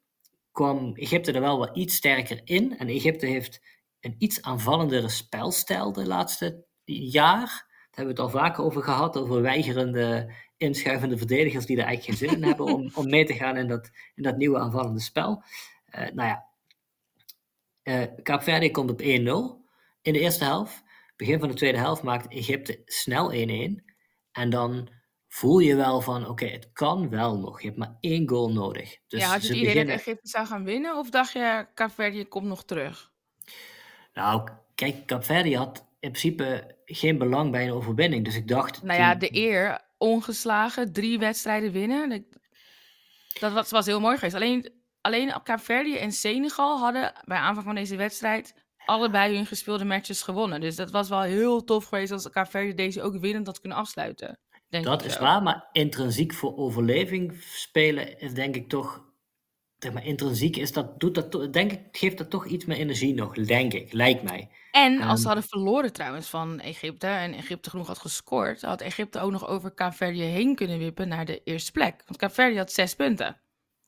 [0.52, 2.78] kwam Egypte er wel wat iets sterker in.
[2.78, 3.62] En Egypte heeft
[4.00, 7.46] een iets aanvallendere spelstijl de laatste jaar.
[7.46, 12.20] Daar hebben we het al vaker over gehad, over weigerende, inschuivende verdedigers die er eigenlijk
[12.20, 15.00] geen zin in hebben om, om mee te gaan in dat, in dat nieuwe aanvallende
[15.00, 15.44] spel.
[15.96, 16.46] Uh, nou ja,
[17.84, 19.06] uh, Kaapverdi komt op 1-0
[20.02, 20.84] in de eerste helft.
[21.16, 23.36] Begin van de tweede helft maakt Egypte snel 1-1.
[24.32, 24.90] En dan
[25.28, 27.62] voel je wel van, oké, het kan wel nog.
[27.62, 28.98] Je hebt maar één goal nodig.
[29.08, 29.98] Dus ja, had je het idee beginnen...
[29.98, 30.98] dat Egypte zou gaan winnen?
[30.98, 33.12] Of dacht je, Capverdi komt nog terug?
[34.14, 38.26] Nou, kijk, Capverdi had in principe geen belang bij een overwinning.
[38.26, 38.84] Dus ik dacht...
[38.84, 42.26] Nou ja, de eer, ongeslagen, drie wedstrijden winnen.
[43.40, 44.36] Dat was, was heel mooi geweest.
[44.36, 48.54] Alleen, alleen Capverdi en Senegal hadden bij aanvang van deze wedstrijd
[48.86, 50.62] allebei hun gespeelde matches gewonnen.
[50.62, 54.40] Dus dat was wel heel tof geweest als Capverdi deze ook winnend had kunnen afsluiten.
[54.70, 59.08] Denk dat is waar, maar intrinsiek voor overleving spelen is denk ik toch.
[59.80, 63.14] Zeg maar, intrinsiek is dat, doet dat, denk ik, geeft dat toch iets meer energie
[63.14, 64.50] nog, denk ik, lijkt mij.
[64.72, 68.82] En als ze ehm, hadden verloren trouwens van Egypte en Egypte genoeg had gescoord, had
[68.82, 72.04] Egypte ook nog over Kaapverdië heen kunnen wippen naar de eerste plek.
[72.06, 73.42] Want Kaapverdië had zes punten.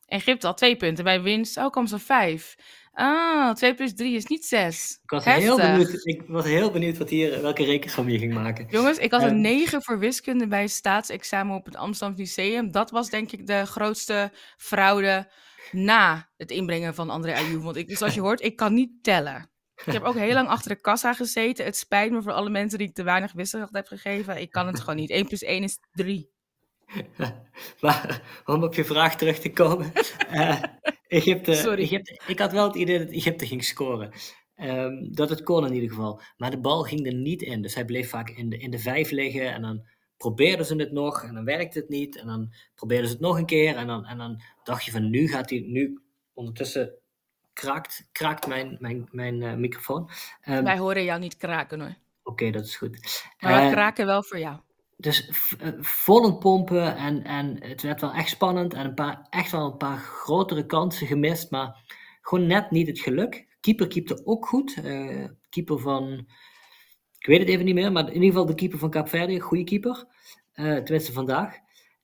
[0.06, 1.04] Egypte had twee punten.
[1.04, 2.56] Bij winst, ook kwam ze vijf.
[2.94, 5.00] Ah, 2 plus 3 is niet 6.
[5.04, 8.66] Ik was, heel benieuwd, ik was heel benieuwd wat hier, welke rekensom je ging maken.
[8.70, 12.72] Jongens, ik had een 9 ehm, voor wiskunde bij het staatsexamen op het Amsterdam Lyceum.
[12.72, 15.28] Dat was denk ik de grootste fraude
[15.72, 17.64] na het inbrengen van André Ayoub.
[17.64, 19.50] Want ik, zoals je hoort, ik kan niet tellen.
[19.86, 21.66] Ik heb ook heel lang achter de kassa gezeten.
[21.66, 24.42] Het spijt me voor alle mensen die ik te weinig wiskunde heb gegeven.
[24.42, 25.10] Ik kan het gewoon niet.
[25.10, 26.30] 1 plus 1 is 3.
[27.82, 29.92] maar om op je vraag terug te komen.
[30.32, 30.62] Uh,
[31.08, 31.82] Egypte, Sorry.
[31.82, 34.12] Egypte, ik had wel het idee dat Egypte ging scoren.
[34.56, 36.22] Um, dat het kon in ieder geval.
[36.38, 37.62] Maar de bal ging er niet in.
[37.62, 39.54] Dus hij bleef vaak in de, in de vijf liggen.
[39.54, 39.86] En dan
[40.22, 41.24] probeerden ze het nog.
[41.24, 42.18] En dan werkte het niet.
[42.18, 43.76] En dan probeerden ze het nog een keer.
[43.76, 45.64] En dan, en dan dacht je van nu gaat hij.
[45.68, 46.02] Nu
[46.34, 46.94] ondertussen
[47.54, 50.10] kraakt, kraakt mijn, mijn, mijn uh, microfoon.
[50.50, 51.96] Um, Wij horen jou niet kraken hoor.
[52.24, 53.26] Oké, dat is goed.
[53.40, 54.60] Maar we uh, kraken wel voor jou
[55.02, 55.30] dus
[55.62, 59.72] uh, vol pompen en, en het werd wel echt spannend en een paar, echt wel
[59.72, 61.76] een paar grotere kansen gemist, maar
[62.22, 63.48] gewoon net niet het geluk.
[63.60, 64.78] Keeper keepte ook goed.
[64.84, 66.28] Uh, keeper van,
[67.22, 69.64] ik weet het even niet meer, maar in ieder geval de keeper van Kaapverdi, goede
[69.64, 70.06] keeper.
[70.56, 71.56] Uh, tenminste vandaag.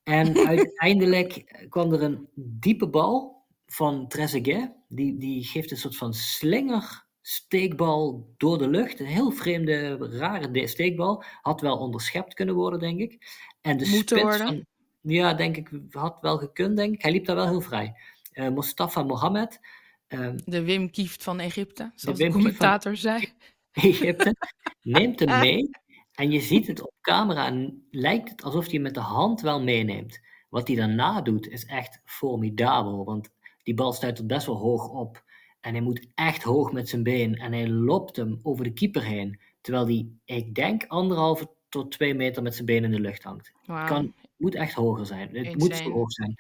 [0.04, 4.72] En uiteindelijk kwam er een diepe bal van Trezeguet.
[4.88, 9.00] Die, die geeft een soort van slinger steekbal door de lucht.
[9.00, 11.24] Een heel vreemde, rare steekbal.
[11.42, 13.28] Had wel onderschept kunnen worden, denk ik.
[13.62, 14.66] En de spits Van,
[15.02, 17.02] ja, denk ik, had wel gekund, denk ik.
[17.02, 17.96] Hij liep daar wel heel vrij.
[18.34, 19.60] Uh, Mustafa Mohammed.
[20.08, 23.34] Um, de Wim Kieft van Egypte, zoals de, de commentator zei.
[23.84, 24.36] Egypte.
[24.82, 25.70] neemt hem mee.
[26.14, 29.64] En je ziet het op camera en lijkt het alsof hij met de hand wel
[29.64, 30.20] meeneemt.
[30.50, 33.06] Wat hij daarna doet is echt formidabel.
[33.06, 33.30] Want
[33.64, 35.24] die bal stuit er best wel hoog op.
[35.62, 37.36] En hij moet echt hoog met zijn been.
[37.36, 39.40] En hij lopt hem over de keeper heen.
[39.62, 43.52] Terwijl hij, ik denk, anderhalve tot twee meter met zijn been in de lucht hangt.
[43.66, 45.36] Het kan, moet echt hoger zijn.
[45.36, 46.36] Het moet zo hoog zijn.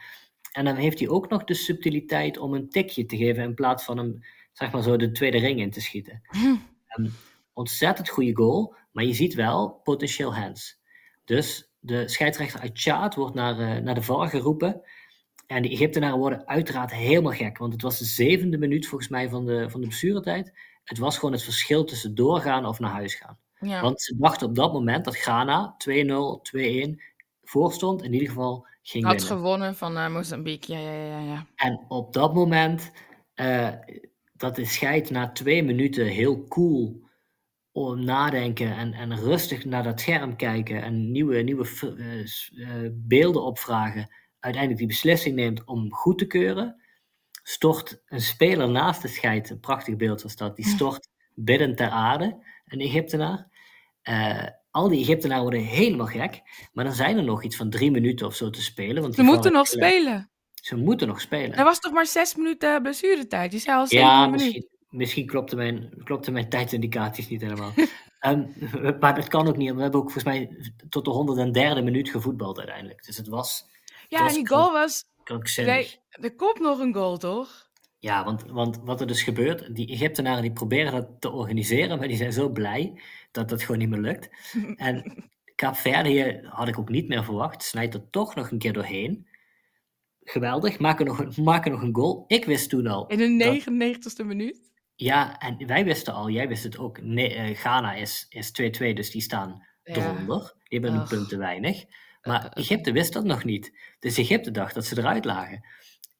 [0.51, 3.83] En dan heeft hij ook nog de subtiliteit om een tikje te geven in plaats
[3.83, 4.19] van hem,
[4.53, 6.21] zeg maar zo, de tweede ring in te schieten.
[6.27, 6.55] Hm.
[7.53, 10.79] ontzettend goede goal, maar je ziet wel potentieel hands.
[11.25, 14.81] Dus de scheidsrechter uit Tjaat wordt naar, uh, naar de VAR geroepen.
[15.47, 19.29] En de Egyptenaren worden uiteraard helemaal gek, want het was de zevende minuut volgens mij
[19.29, 20.53] van de, van de blessuretijd.
[20.83, 23.37] Het was gewoon het verschil tussen doorgaan of naar huis gaan.
[23.59, 23.81] Ja.
[23.81, 27.01] Want ze dachten op dat moment dat Ghana 2-0, 2-1
[27.43, 28.03] voorstond.
[28.03, 31.45] In ieder geval ging Had gewonnen van uh, Mozambique, ja, ja, ja, ja.
[31.55, 32.91] En op dat moment,
[33.35, 33.69] uh,
[34.37, 37.05] dat de scheid na twee minuten heel cool
[37.71, 41.67] om nadenken en, en rustig naar dat scherm kijken en nieuwe, nieuwe
[42.51, 44.09] uh, beelden opvragen
[44.39, 46.81] uiteindelijk die beslissing neemt om goed te keuren,
[47.43, 51.89] stort een speler naast de scheid, een prachtig beeld was dat, die stort bidden ter
[51.89, 53.55] aarde, een Egyptenaar.
[54.03, 56.41] Uh, al die Egyptenaren worden helemaal gek,
[56.73, 59.01] maar dan zijn er nog iets van drie minuten of zo te spelen.
[59.01, 60.31] Want Ze moeten nog spelen.
[60.67, 61.57] Ze moeten nog spelen.
[61.57, 63.51] Er was toch maar zes minuten blessuretijd?
[63.51, 64.45] Je zei al zeven ja, minuten.
[64.45, 67.71] misschien, misschien klopte, mijn, klopte mijn tijdsindicaties niet helemaal.
[68.27, 68.53] um,
[68.99, 69.73] maar dat kan ook niet.
[69.73, 73.05] We hebben ook volgens mij tot de 103e minuut gevoetbald uiteindelijk.
[73.05, 73.65] Dus het was.
[74.07, 75.03] Ja, was die goal was.
[75.55, 77.69] Nee, er komt nog een goal, toch?
[77.99, 82.07] Ja, want, want wat er dus gebeurt, die Egyptenaren die proberen dat te organiseren, maar
[82.07, 83.01] die zijn zo blij
[83.31, 84.29] dat dat gewoon niet meer lukt.
[84.75, 89.26] En Kaapverdië had ik ook niet meer verwacht, snijdt er toch nog een keer doorheen.
[90.29, 92.23] Geweldig, maken nog, een, maken nog een goal.
[92.27, 93.07] Ik wist toen al.
[93.07, 94.71] In de 99ste minuut?
[94.95, 97.01] Ja, en wij wisten al, jij wist het ook.
[97.01, 98.27] Nee, uh, Ghana is
[98.61, 99.93] 2-2, dus die staan ja.
[99.93, 100.55] eronder.
[100.63, 101.83] Die hebben een punt te weinig.
[102.21, 103.77] Maar uh, Egypte wist dat nog niet.
[103.99, 105.65] Dus Egypte dacht dat ze eruit lagen.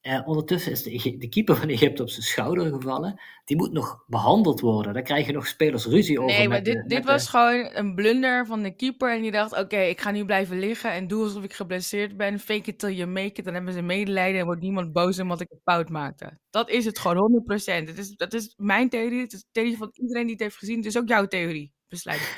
[0.02, 3.20] Uh, ondertussen is de, de, keeper van Egypte op zijn schouder gevallen.
[3.44, 4.92] Die moet nog behandeld worden.
[4.92, 6.36] Daar krijgen nog spelers ruzie over.
[6.36, 7.30] Nee, maar dit, de, dit was de...
[7.30, 9.14] gewoon een blunder van de keeper.
[9.14, 12.16] En die dacht, oké, okay, ik ga nu blijven liggen en doe alsof ik geblesseerd
[12.16, 12.38] ben.
[12.38, 13.44] Fake it till you make it.
[13.44, 16.38] Dan hebben ze medelijden en wordt niemand boos omdat ik een fout maakte.
[16.50, 17.64] Dat is het gewoon, 100%.
[17.64, 19.20] Het is, dat is mijn theorie.
[19.20, 20.76] Het is de theorie van iedereen die het heeft gezien.
[20.76, 21.72] Het is ook jouw theorie.
[21.88, 22.36] Besluit.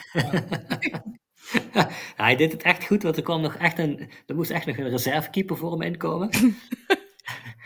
[1.73, 4.67] ja, hij deed het echt goed, want er kwam nog echt een, er moest echt
[4.67, 6.31] nog een reservekeeper voor hem inkomen.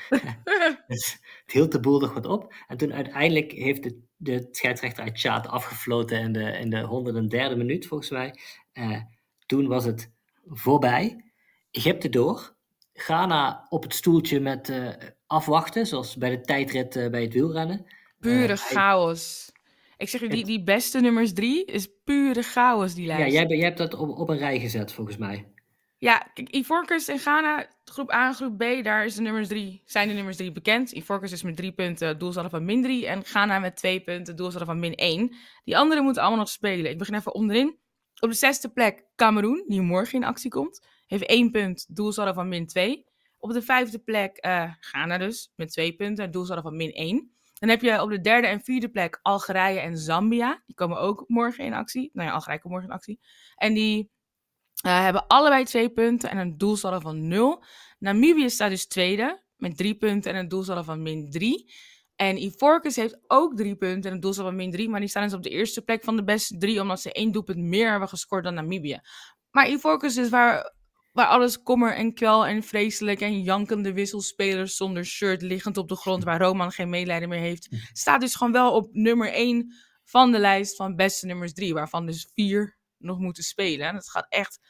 [0.89, 2.55] dus het hield de boel nog wat op.
[2.69, 7.57] En toen uiteindelijk heeft de, de scheidsrechter uit Tjaat afgefloten in de, in de 103e
[7.57, 8.35] minuut, volgens mij.
[8.73, 9.01] Uh,
[9.47, 10.12] toen was het
[10.45, 11.25] voorbij.
[11.71, 12.55] Egypte door.
[12.93, 14.89] Ghana op het stoeltje met uh,
[15.27, 17.87] afwachten, zoals bij de tijdrit uh, bij het wielrennen.
[18.21, 19.53] Pure chaos.
[19.97, 23.33] Ik zeg die, die beste nummers drie is pure chaos, die lijst.
[23.33, 25.54] Ja, jij, jij hebt dat op, op een rij gezet, volgens mij.
[26.05, 29.27] Ja, kijk, Ivorcus en Ghana, groep A en groep B, daar is zijn
[30.09, 30.93] de nummers drie bekend.
[30.93, 33.07] Ivorcus is met drie punten, doelsaldo van min drie.
[33.07, 35.37] En Ghana met twee punten, doelsaldo van min één.
[35.65, 36.91] Die anderen moeten allemaal nog spelen.
[36.91, 37.79] Ik begin even onderin.
[38.21, 40.87] Op de zesde plek Cameroen, die morgen in actie komt.
[41.07, 43.07] Heeft één punt, doelsaldo van min twee.
[43.39, 47.33] Op de vijfde plek uh, Ghana dus, met twee punten, doelsaldo van min één.
[47.59, 50.63] Dan heb je op de derde en vierde plek Algerije en Zambia.
[50.67, 52.11] Die komen ook morgen in actie.
[52.13, 53.21] Nou ja, Algerije komt morgen in actie.
[53.57, 54.13] En die
[54.87, 57.64] uh, hebben allebei twee punten en een doelsaldo van nul.
[57.99, 61.72] Namibië staat dus tweede met drie punten en een doelsaldo van min drie.
[62.16, 64.89] En Ivorcus heeft ook drie punten en een doelsaldo van min drie.
[64.89, 67.32] Maar die staan dus op de eerste plek van de beste drie, omdat ze één
[67.32, 69.01] doelpunt meer hebben gescoord dan Namibië.
[69.51, 70.74] Maar Ivorcus is waar,
[71.12, 75.97] waar alles kommer en kwel en vreselijk en jankende wisselspelers zonder shirt liggend op de
[75.97, 79.74] grond, waar Roman geen medelijden meer heeft, staat dus gewoon wel op nummer één
[80.05, 83.87] van de lijst van beste nummers drie, waarvan dus vier nog moeten spelen.
[83.87, 84.61] En het gaat echt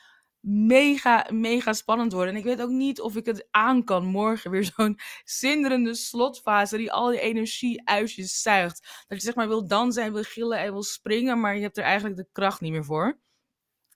[0.45, 2.33] mega, mega spannend worden.
[2.33, 4.51] En ik weet ook niet of ik het aan kan morgen.
[4.51, 9.05] Weer zo'n zinderende slotfase die al die energie uit je zuigt.
[9.07, 11.79] Dat je zeg maar wil dansen en wil gillen en wil springen, maar je hebt
[11.79, 13.19] er eigenlijk de kracht niet meer voor.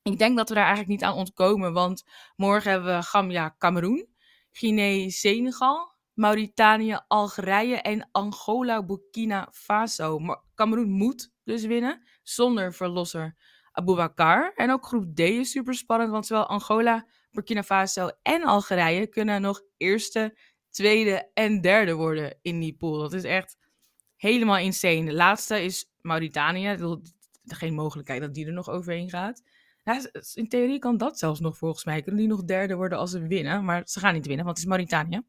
[0.02, 2.04] Ik denk dat we daar eigenlijk niet aan ontkomen, want
[2.36, 4.08] morgen hebben we Gambia, Cameroen,
[4.50, 10.18] Guinea, Senegal, Mauritanië, Algerije en Angola, Burkina Faso.
[10.18, 13.36] Maar Cameroen moet dus winnen, zonder verlosser
[13.78, 14.52] Aboubakar.
[14.56, 19.40] En ook groep D is super spannend, want zowel Angola, Burkina Faso en Algerije kunnen
[19.40, 20.38] nog eerste,
[20.70, 22.98] tweede en derde worden in die pool.
[22.98, 23.56] Dat is echt
[24.16, 25.04] helemaal insane.
[25.04, 26.76] De laatste is Mauritanië.
[27.44, 29.42] Geen mogelijkheid dat die er nog overheen gaat.
[30.34, 32.02] In theorie kan dat zelfs nog volgens mij.
[32.02, 33.64] Kunnen die nog derde worden als ze winnen.
[33.64, 35.22] Maar ze gaan niet winnen, want het is Mauritanië.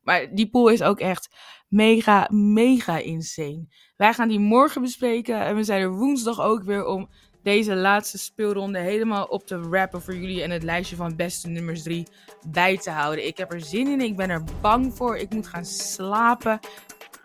[0.00, 1.34] Maar die pool is ook echt
[1.68, 3.66] mega, mega insane.
[3.96, 5.40] Wij gaan die morgen bespreken.
[5.40, 7.10] En we zijn er woensdag ook weer om
[7.44, 11.82] deze laatste speelronde helemaal op te rappen voor jullie en het lijstje van beste nummers
[11.82, 12.06] 3
[12.46, 13.26] bij te houden.
[13.26, 16.60] Ik heb er zin in, ik ben er bang voor, ik moet gaan slapen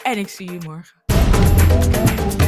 [0.03, 2.38] en ik zie je morgen.